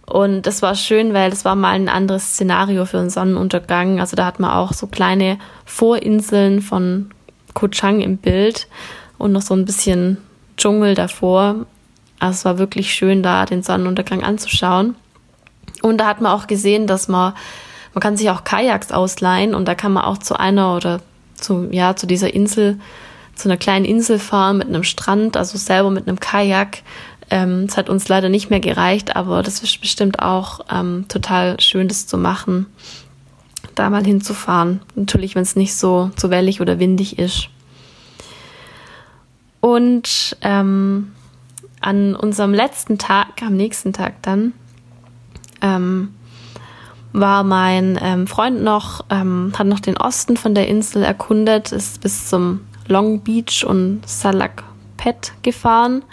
Und 0.06 0.42
das 0.42 0.62
war 0.62 0.76
schön, 0.76 1.14
weil 1.14 1.30
das 1.30 1.46
war 1.46 1.56
mal 1.56 1.72
ein 1.72 1.88
anderes 1.88 2.34
Szenario 2.34 2.86
für 2.86 3.00
einen 3.00 3.10
Sonnenuntergang. 3.10 4.00
Also 4.00 4.16
da 4.16 4.26
hat 4.26 4.40
man 4.40 4.52
auch 4.52 4.74
so 4.74 4.88
kleine 4.88 5.38
Vorinseln 5.66 6.62
von 6.62 7.12
Koh 7.54 7.70
im 7.84 8.18
Bild 8.18 8.68
und 9.18 9.32
noch 9.32 9.42
so 9.42 9.54
ein 9.54 9.66
bisschen 9.66 10.18
Dschungel 10.58 10.96
davor. 10.96 11.66
Also 12.20 12.34
es 12.34 12.46
war 12.46 12.58
wirklich 12.58 12.94
schön, 12.94 13.24
da 13.24 13.46
den 13.46 13.64
Sonnenuntergang 13.64 14.24
anzuschauen. 14.24 14.96
Und 15.82 15.98
da 15.98 16.08
hat 16.08 16.22
man 16.22 16.32
auch 16.32 16.48
gesehen, 16.48 16.88
dass 16.88 17.08
man, 17.08 17.34
man 17.94 18.02
kann 18.02 18.18
sich 18.18 18.30
auch 18.30 18.44
Kajaks 18.44 18.92
ausleihen 18.92 19.56
und 19.56 19.68
da 19.68 19.76
kann 19.76 19.94
man 19.94 20.04
auch 20.04 20.18
zu 20.18 20.40
einer 20.40 20.76
oder 20.76 21.00
zu, 21.36 21.68
ja, 21.72 21.96
zu 21.96 22.06
dieser 22.06 22.34
Insel, 22.34 22.80
zu 23.42 23.50
einer 23.50 23.58
kleinen 23.58 23.86
Insel 23.86 24.20
fahren 24.20 24.58
mit 24.58 24.68
einem 24.68 24.84
Strand, 24.84 25.36
also 25.36 25.58
selber 25.58 25.90
mit 25.90 26.08
einem 26.08 26.20
Kajak. 26.20 26.84
Ähm, 27.30 27.66
es 27.68 27.76
hat 27.76 27.90
uns 27.90 28.08
leider 28.08 28.30
nicht 28.30 28.50
mehr 28.50 28.60
gereicht, 28.60 29.16
aber 29.16 29.42
das 29.42 29.64
ist 29.64 29.82
bestimmt 29.82 30.22
auch 30.22 30.60
ähm, 30.72 31.06
total 31.08 31.60
schön, 31.60 31.88
das 31.88 32.06
zu 32.06 32.18
machen, 32.18 32.68
da 33.74 33.90
mal 33.90 34.06
hinzufahren. 34.06 34.82
Natürlich, 34.96 35.36
wenn 35.36 35.42
es 35.42 35.56
nicht 35.56 35.76
so, 35.76 36.12
so 36.18 36.30
wellig 36.30 36.62
oder 36.62 36.78
windig 36.78 37.18
ist. 37.18 37.50
Und 39.60 40.38
ähm, 40.42 41.14
an 41.80 42.16
unserem 42.16 42.54
letzten 42.54 42.98
Tag, 42.98 43.42
am 43.42 43.56
nächsten 43.56 43.92
Tag 43.92 44.22
dann, 44.22 44.54
ähm, 45.62 46.14
war 47.14 47.44
mein 47.44 48.00
ähm, 48.02 48.28
Freund 48.28 48.62
noch, 48.62 49.06
ähm, 49.10 49.52
hat 49.58 49.68
noch 49.68 49.80
den 49.80 49.98
Osten 49.98 50.38
von 50.38 50.54
der 50.54 50.68
Insel 50.68 51.04
erkundet, 51.04 51.72
ist 51.72 52.02
bis 52.02 52.28
zum 52.28 52.62
Long 52.92 53.22
Beach 53.22 53.66
und 53.66 54.02
Salak 54.06 54.64
Pet 54.98 55.34
gefahren. 55.42 56.04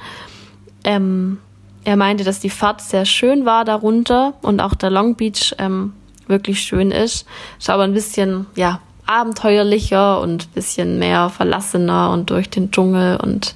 Ähm, 0.84 1.38
er 1.84 1.96
meinte, 1.96 2.24
dass 2.24 2.40
die 2.40 2.50
Fahrt 2.50 2.80
sehr 2.80 3.04
schön 3.04 3.44
war 3.44 3.64
darunter 3.64 4.34
und 4.42 4.60
auch 4.60 4.74
der 4.74 4.90
Long 4.90 5.16
Beach 5.16 5.54
ähm, 5.58 5.92
wirklich 6.26 6.60
schön 6.60 6.90
ist. 6.90 7.26
Ist 7.58 7.70
aber 7.70 7.82
ein 7.82 7.94
bisschen, 7.94 8.46
ja, 8.54 8.80
abenteuerlicher 9.06 10.20
und 10.20 10.44
ein 10.44 10.52
bisschen 10.54 10.98
mehr 10.98 11.30
verlassener 11.30 12.10
und 12.10 12.30
durch 12.30 12.50
den 12.50 12.70
Dschungel 12.70 13.16
und 13.16 13.54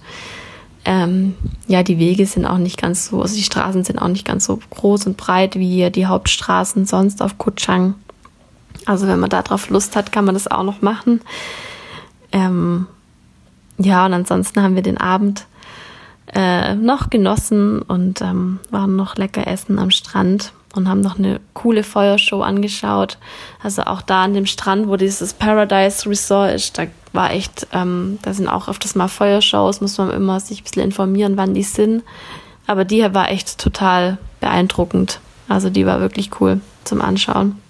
ähm, 0.84 1.36
ja, 1.68 1.82
die 1.82 1.98
Wege 1.98 2.26
sind 2.26 2.44
auch 2.44 2.58
nicht 2.58 2.80
ganz 2.80 3.06
so, 3.06 3.22
also 3.22 3.36
die 3.36 3.42
Straßen 3.42 3.84
sind 3.84 3.98
auch 3.98 4.08
nicht 4.08 4.26
ganz 4.26 4.46
so 4.46 4.58
groß 4.70 5.06
und 5.06 5.16
breit 5.16 5.54
wie 5.54 5.90
die 5.90 6.06
Hauptstraßen 6.06 6.86
sonst 6.86 7.22
auf 7.22 7.38
Kuchang. 7.38 7.94
Also 8.86 9.06
wenn 9.06 9.20
man 9.20 9.30
da 9.30 9.42
drauf 9.42 9.70
Lust 9.70 9.94
hat, 9.94 10.10
kann 10.10 10.24
man 10.24 10.34
das 10.34 10.50
auch 10.50 10.64
noch 10.64 10.82
machen. 10.82 11.20
Ähm, 12.32 12.86
ja, 13.84 14.06
und 14.06 14.14
ansonsten 14.14 14.62
haben 14.62 14.74
wir 14.74 14.82
den 14.82 14.98
Abend 14.98 15.46
äh, 16.34 16.74
noch 16.74 17.10
genossen 17.10 17.82
und 17.82 18.20
ähm, 18.20 18.60
waren 18.70 18.96
noch 18.96 19.16
lecker 19.16 19.46
essen 19.46 19.78
am 19.78 19.90
Strand 19.90 20.52
und 20.74 20.88
haben 20.88 21.00
noch 21.00 21.18
eine 21.18 21.40
coole 21.52 21.82
Feuershow 21.82 22.42
angeschaut. 22.42 23.18
Also 23.62 23.82
auch 23.82 24.02
da 24.02 24.24
an 24.24 24.34
dem 24.34 24.46
Strand, 24.46 24.88
wo 24.88 24.96
dieses 24.96 25.34
Paradise 25.34 26.08
Resort 26.08 26.54
ist, 26.54 26.78
da 26.78 26.84
war 27.12 27.32
echt, 27.32 27.66
ähm, 27.72 28.18
da 28.22 28.32
sind 28.32 28.48
auch 28.48 28.68
öfters 28.68 28.94
mal 28.94 29.08
Feuershows, 29.08 29.80
muss 29.80 29.98
man 29.98 30.10
immer 30.10 30.40
sich 30.40 30.60
ein 30.60 30.64
bisschen 30.64 30.82
informieren, 30.82 31.36
wann 31.36 31.54
die 31.54 31.62
sind. 31.62 32.02
Aber 32.66 32.84
die 32.84 33.02
war 33.12 33.30
echt 33.30 33.58
total 33.58 34.18
beeindruckend. 34.40 35.20
Also 35.48 35.68
die 35.68 35.84
war 35.84 36.00
wirklich 36.00 36.40
cool 36.40 36.60
zum 36.84 37.02
Anschauen. 37.02 37.60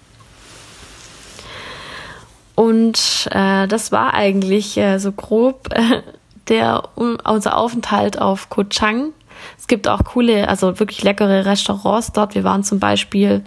Und 2.55 3.27
äh, 3.31 3.67
das 3.67 3.91
war 3.91 4.13
eigentlich 4.13 4.77
äh, 4.77 4.99
so 4.99 5.11
grob 5.11 5.69
äh, 5.73 6.01
der 6.49 6.83
unser 6.95 7.57
Aufenthalt 7.57 8.19
auf 8.19 8.49
Koh 8.49 8.65
Chang. 8.65 9.13
Es 9.57 9.67
gibt 9.67 9.87
auch 9.87 10.03
coole, 10.03 10.47
also 10.49 10.79
wirklich 10.79 11.03
leckere 11.03 11.45
Restaurants 11.45 12.11
dort. 12.11 12.35
Wir 12.35 12.43
waren 12.43 12.63
zum 12.63 12.79
Beispiel 12.79 13.43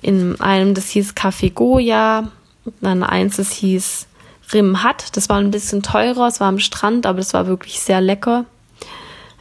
in 0.00 0.40
einem, 0.40 0.74
das 0.74 0.88
hieß 0.90 1.14
Café 1.14 1.52
Goya, 1.52 2.28
dann 2.80 3.02
eins, 3.02 3.36
das 3.36 3.52
hieß 3.52 4.06
Rim 4.52 4.82
Hat. 4.82 5.16
Das 5.16 5.28
war 5.28 5.38
ein 5.38 5.50
bisschen 5.50 5.82
teurer, 5.82 6.28
es 6.28 6.40
war 6.40 6.48
am 6.48 6.58
Strand, 6.58 7.06
aber 7.06 7.18
das 7.18 7.34
war 7.34 7.46
wirklich 7.46 7.80
sehr 7.80 8.00
lecker. 8.00 8.44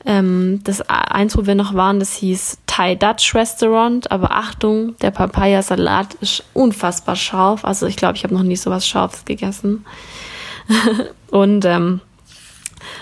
Ähm, 0.05 0.62
das 0.63 0.81
eins, 0.89 1.38
wo 1.38 1.45
wir 1.45 1.55
noch 1.55 1.73
waren, 1.73 1.99
das 1.99 2.13
hieß 2.13 2.60
Thai 2.65 2.95
Dutch 2.95 3.33
Restaurant, 3.36 4.12
aber 4.12 4.31
Achtung, 4.31 4.97
der 4.99 5.12
Papaya-Salat 5.12 6.13
ist 6.15 6.43
unfassbar 6.53 7.15
scharf. 7.15 7.65
Also 7.65 7.88
ich 7.88 7.95
glaube, 7.95 8.15
ich 8.15 8.23
habe 8.23 8.33
noch 8.33 8.43
nie 8.43 8.55
so 8.55 8.69
was 8.69 8.88
Scharfes 8.88 9.25
gegessen. 9.25 9.86
Und 11.31 11.65
ähm, 11.65 12.01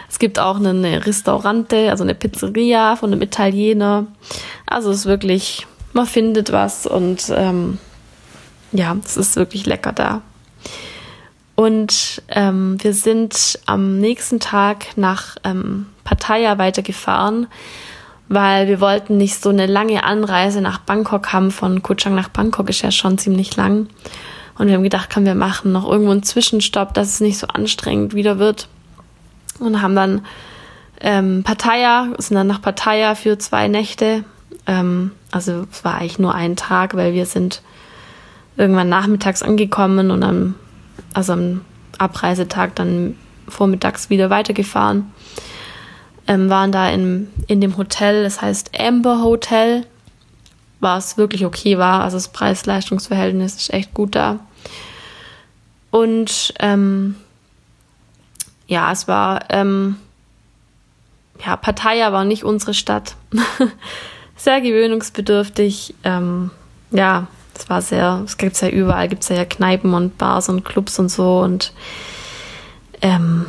es 0.10 0.19
gibt 0.19 0.39
auch 0.39 0.58
eine 0.58 1.05
Restaurante, 1.05 1.89
also 1.89 2.03
eine 2.03 2.15
Pizzeria 2.15 2.95
von 2.95 3.12
einem 3.12 3.21
Italiener. 3.21 4.08
Also 4.65 4.91
es 4.91 4.99
ist 4.99 5.05
wirklich, 5.05 5.67
man 5.93 6.05
findet 6.05 6.51
was 6.51 6.88
und 6.88 7.31
ähm, 7.36 7.79
ja, 8.71 8.95
es 9.03 9.17
ist 9.17 9.36
wirklich 9.36 9.65
lecker 9.65 9.91
da. 9.91 10.21
Und 11.55 12.21
ähm, 12.29 12.77
wir 12.81 12.93
sind 12.93 13.60
am 13.65 13.99
nächsten 13.99 14.39
Tag 14.39 14.97
nach 14.97 15.38
ähm, 15.43 15.88
Pattaya 16.05 16.57
weitergefahren, 16.57 17.47
weil 18.29 18.69
wir 18.69 18.79
wollten 18.79 19.17
nicht 19.17 19.41
so 19.41 19.49
eine 19.49 19.65
lange 19.65 20.05
Anreise 20.05 20.61
nach 20.61 20.79
Bangkok 20.79 21.33
haben. 21.33 21.51
Von 21.51 21.83
Koh 21.83 21.95
Chang 21.95 22.15
nach 22.15 22.29
Bangkok 22.29 22.69
ist 22.69 22.81
ja 22.81 22.91
schon 22.91 23.17
ziemlich 23.17 23.57
lang. 23.57 23.87
Und 24.57 24.67
wir 24.67 24.75
haben 24.75 24.83
gedacht, 24.83 25.09
können 25.09 25.25
wir 25.25 25.35
machen 25.35 25.73
noch 25.73 25.89
irgendwo 25.89 26.11
einen 26.11 26.23
Zwischenstopp, 26.23 26.93
dass 26.93 27.09
es 27.09 27.19
nicht 27.19 27.37
so 27.37 27.47
anstrengend 27.47 28.13
wieder 28.13 28.39
wird 28.39 28.69
und 29.59 29.81
haben 29.81 29.95
dann 29.95 30.21
ähm, 31.01 31.43
Pattaya, 31.43 32.13
sind 32.17 32.35
dann 32.35 32.47
nach 32.47 32.61
Pattaya 32.61 33.15
für 33.15 33.37
zwei 33.37 33.67
Nächte. 33.67 34.23
Ähm, 34.65 35.11
also 35.31 35.67
es 35.71 35.83
war 35.83 35.95
eigentlich 35.95 36.19
nur 36.19 36.33
ein 36.33 36.55
Tag, 36.55 36.95
weil 36.95 37.13
wir 37.13 37.25
sind 37.25 37.61
irgendwann 38.57 38.87
nachmittags 38.87 39.43
angekommen 39.43 40.11
und 40.11 40.21
dann, 40.21 40.55
also 41.13 41.33
am 41.33 41.61
Abreisetag 41.97 42.75
dann 42.75 43.17
vormittags 43.47 44.09
wieder 44.09 44.29
weitergefahren. 44.29 45.11
Ähm, 46.27 46.49
waren 46.49 46.71
da 46.71 46.89
in, 46.89 47.29
in 47.47 47.61
dem 47.61 47.77
Hotel, 47.77 48.23
das 48.23 48.41
heißt 48.41 48.79
Amber 48.79 49.21
Hotel, 49.21 49.85
was 50.79 51.17
wirklich 51.17 51.45
okay 51.45 51.77
war. 51.77 52.03
Also 52.03 52.17
das 52.17 52.29
Preis-Leistungs-Verhältnis 52.29 53.55
ist 53.55 53.73
echt 53.73 53.93
gut 53.93 54.15
da. 54.15 54.39
Und 55.91 56.53
ähm, 56.59 57.15
ja, 58.67 58.91
es 58.91 59.07
war, 59.07 59.41
ähm, 59.49 59.97
ja, 61.45 61.55
Pattaya 61.55 62.11
war 62.11 62.25
nicht 62.25 62.43
unsere 62.43 62.73
Stadt. 62.73 63.15
sehr 64.35 64.61
gewöhnungsbedürftig. 64.61 65.95
Ähm, 66.03 66.51
ja, 66.91 67.27
es 67.57 67.69
war 67.69 67.81
sehr, 67.81 68.21
es 68.25 68.38
gibt 68.38 68.59
ja 68.61 68.69
überall, 68.69 69.07
gibt 69.07 69.23
es 69.23 69.29
ja 69.29 69.45
Kneipen 69.45 69.93
und 69.93 70.17
Bars 70.17 70.49
und 70.49 70.65
Clubs 70.65 70.99
und 70.99 71.09
so 71.09 71.39
und 71.39 71.73
ähm, 73.01 73.45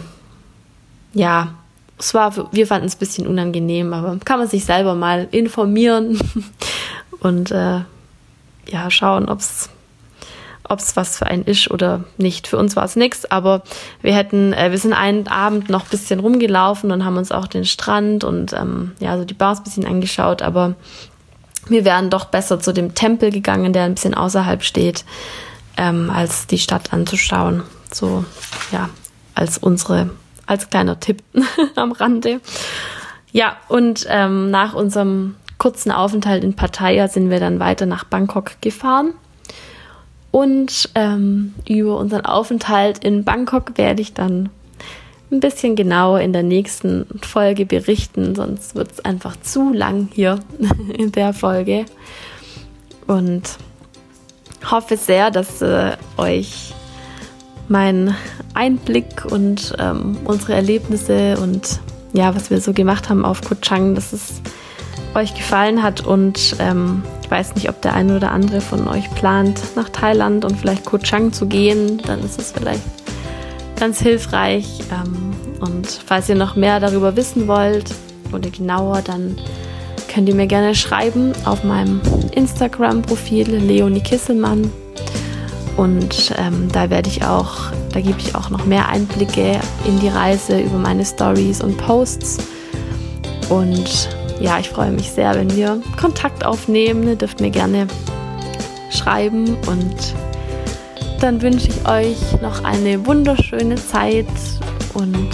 ja, 1.12 1.54
es 1.98 2.14
war, 2.14 2.52
wir 2.52 2.66
fanden 2.66 2.86
es 2.86 2.96
ein 2.96 2.98
bisschen 2.98 3.26
unangenehm, 3.26 3.92
aber 3.92 4.18
kann 4.24 4.38
man 4.38 4.48
sich 4.48 4.64
selber 4.64 4.94
mal 4.94 5.28
informieren 5.30 6.18
und 7.20 7.50
äh, 7.50 7.80
ja, 8.68 8.90
schauen, 8.90 9.28
ob 9.28 9.40
es 9.40 9.70
ob 10.68 10.80
es 10.80 10.96
was 10.96 11.18
für 11.18 11.26
einen 11.26 11.44
ist 11.44 11.70
oder 11.70 12.04
nicht. 12.16 12.48
Für 12.48 12.58
uns 12.58 12.76
war 12.76 12.84
es 12.84 12.96
nichts, 12.96 13.30
aber 13.30 13.62
wir 14.02 14.14
hätten, 14.14 14.52
äh, 14.52 14.70
wir 14.70 14.78
sind 14.78 14.92
einen 14.92 15.28
Abend 15.28 15.70
noch 15.70 15.84
ein 15.84 15.90
bisschen 15.90 16.20
rumgelaufen 16.20 16.90
und 16.90 17.04
haben 17.04 17.16
uns 17.16 17.32
auch 17.32 17.46
den 17.46 17.64
Strand 17.64 18.24
und 18.24 18.52
ähm, 18.52 18.92
ja, 18.98 19.16
so 19.16 19.24
die 19.24 19.34
Bars 19.34 19.58
ein 19.58 19.64
bisschen 19.64 19.86
angeschaut, 19.86 20.42
aber 20.42 20.74
wir 21.68 21.84
wären 21.84 22.10
doch 22.10 22.26
besser 22.26 22.60
zu 22.60 22.72
dem 22.72 22.94
Tempel 22.94 23.30
gegangen, 23.30 23.72
der 23.72 23.84
ein 23.84 23.94
bisschen 23.94 24.14
außerhalb 24.14 24.62
steht, 24.62 25.04
ähm, 25.76 26.10
als 26.10 26.46
die 26.46 26.58
Stadt 26.58 26.92
anzuschauen. 26.92 27.62
So, 27.92 28.24
ja, 28.72 28.88
als 29.34 29.58
unsere, 29.58 30.10
als 30.46 30.70
kleiner 30.70 31.00
Tipp 31.00 31.22
am 31.76 31.92
Rande. 31.92 32.40
Ja, 33.32 33.56
und 33.68 34.06
ähm, 34.08 34.50
nach 34.50 34.74
unserem 34.74 35.36
kurzen 35.58 35.90
Aufenthalt 35.90 36.44
in 36.44 36.54
Pattaya 36.54 37.08
sind 37.08 37.30
wir 37.30 37.40
dann 37.40 37.60
weiter 37.60 37.86
nach 37.86 38.04
Bangkok 38.04 38.52
gefahren. 38.60 39.14
Und 40.30 40.90
ähm, 40.94 41.54
über 41.66 41.96
unseren 41.96 42.26
Aufenthalt 42.26 43.02
in 43.02 43.24
Bangkok 43.24 43.78
werde 43.78 44.02
ich 44.02 44.12
dann 44.12 44.50
ein 45.30 45.40
bisschen 45.40 45.74
genauer 45.76 46.20
in 46.20 46.32
der 46.32 46.42
nächsten 46.42 47.06
Folge 47.22 47.66
berichten, 47.66 48.34
sonst 48.34 48.74
wird 48.74 48.92
es 48.92 49.04
einfach 49.04 49.36
zu 49.40 49.72
lang 49.72 50.08
hier 50.12 50.38
in 50.96 51.10
der 51.12 51.32
Folge. 51.32 51.86
Und 53.06 53.58
hoffe 54.70 54.96
sehr, 54.96 55.30
dass 55.30 55.62
äh, 55.62 55.96
euch 56.16 56.74
mein 57.68 58.14
Einblick 58.54 59.24
und 59.30 59.74
ähm, 59.78 60.16
unsere 60.24 60.54
Erlebnisse 60.54 61.38
und 61.38 61.80
ja, 62.12 62.34
was 62.34 62.50
wir 62.50 62.60
so 62.60 62.72
gemacht 62.72 63.08
haben 63.08 63.24
auf 63.24 63.42
Koh 63.42 63.56
Chang, 63.60 63.94
dass 63.94 64.12
es 64.12 64.40
euch 65.14 65.34
gefallen 65.34 65.82
hat 65.82 66.06
und 66.06 66.56
ähm, 66.58 67.02
ich 67.22 67.30
weiß 67.30 67.56
nicht, 67.56 67.68
ob 67.68 67.82
der 67.82 67.94
eine 67.94 68.16
oder 68.16 68.30
andere 68.30 68.60
von 68.60 68.86
euch 68.86 69.10
plant, 69.16 69.60
nach 69.74 69.88
Thailand 69.88 70.44
und 70.44 70.56
vielleicht 70.56 70.84
Koh 70.84 70.98
Chang 70.98 71.32
zu 71.32 71.46
gehen. 71.46 72.00
Dann 72.06 72.22
ist 72.22 72.38
es 72.38 72.52
vielleicht 72.52 72.82
ganz 73.80 74.00
hilfreich. 74.00 74.80
Ähm, 74.92 75.32
und 75.60 75.88
falls 75.88 76.28
ihr 76.28 76.36
noch 76.36 76.54
mehr 76.54 76.78
darüber 76.78 77.16
wissen 77.16 77.48
wollt 77.48 77.92
oder 78.32 78.48
genauer, 78.50 79.02
dann 79.02 79.36
könnt 80.12 80.28
ihr 80.28 80.36
mir 80.36 80.46
gerne 80.46 80.74
schreiben 80.74 81.32
auf 81.44 81.64
meinem 81.64 82.00
Instagram-Profil 82.32 83.56
Leonie 83.56 84.02
Kisselmann. 84.02 84.70
Und 85.76 86.34
ähm, 86.38 86.68
da 86.72 86.88
werde 86.88 87.08
ich 87.08 87.24
auch, 87.24 87.70
da 87.92 88.00
gebe 88.00 88.18
ich 88.18 88.34
auch 88.34 88.50
noch 88.50 88.64
mehr 88.64 88.88
Einblicke 88.88 89.60
in 89.84 90.00
die 90.00 90.08
Reise 90.08 90.58
über 90.60 90.78
meine 90.78 91.04
Stories 91.04 91.60
und 91.60 91.76
Posts. 91.76 92.38
Und 93.50 94.08
ja, 94.40 94.58
ich 94.58 94.70
freue 94.70 94.90
mich 94.90 95.10
sehr, 95.10 95.34
wenn 95.34 95.54
wir 95.54 95.80
Kontakt 96.00 96.44
aufnehmen. 96.44 97.06
Ihr 97.06 97.16
dürft 97.16 97.40
mir 97.40 97.50
gerne 97.50 97.86
schreiben 98.90 99.56
und 99.66 100.14
dann 101.20 101.40
wünsche 101.42 101.68
ich 101.68 101.88
euch 101.88 102.40
noch 102.42 102.64
eine 102.64 103.06
wunderschöne 103.06 103.76
Zeit 103.76 104.26
und 104.94 105.30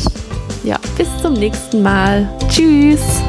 ja, 0.64 0.78
bis 0.96 1.09
zum 1.20 1.35
nächsten 1.35 1.83
Mal. 1.83 2.28
Tschüss! 2.48 3.22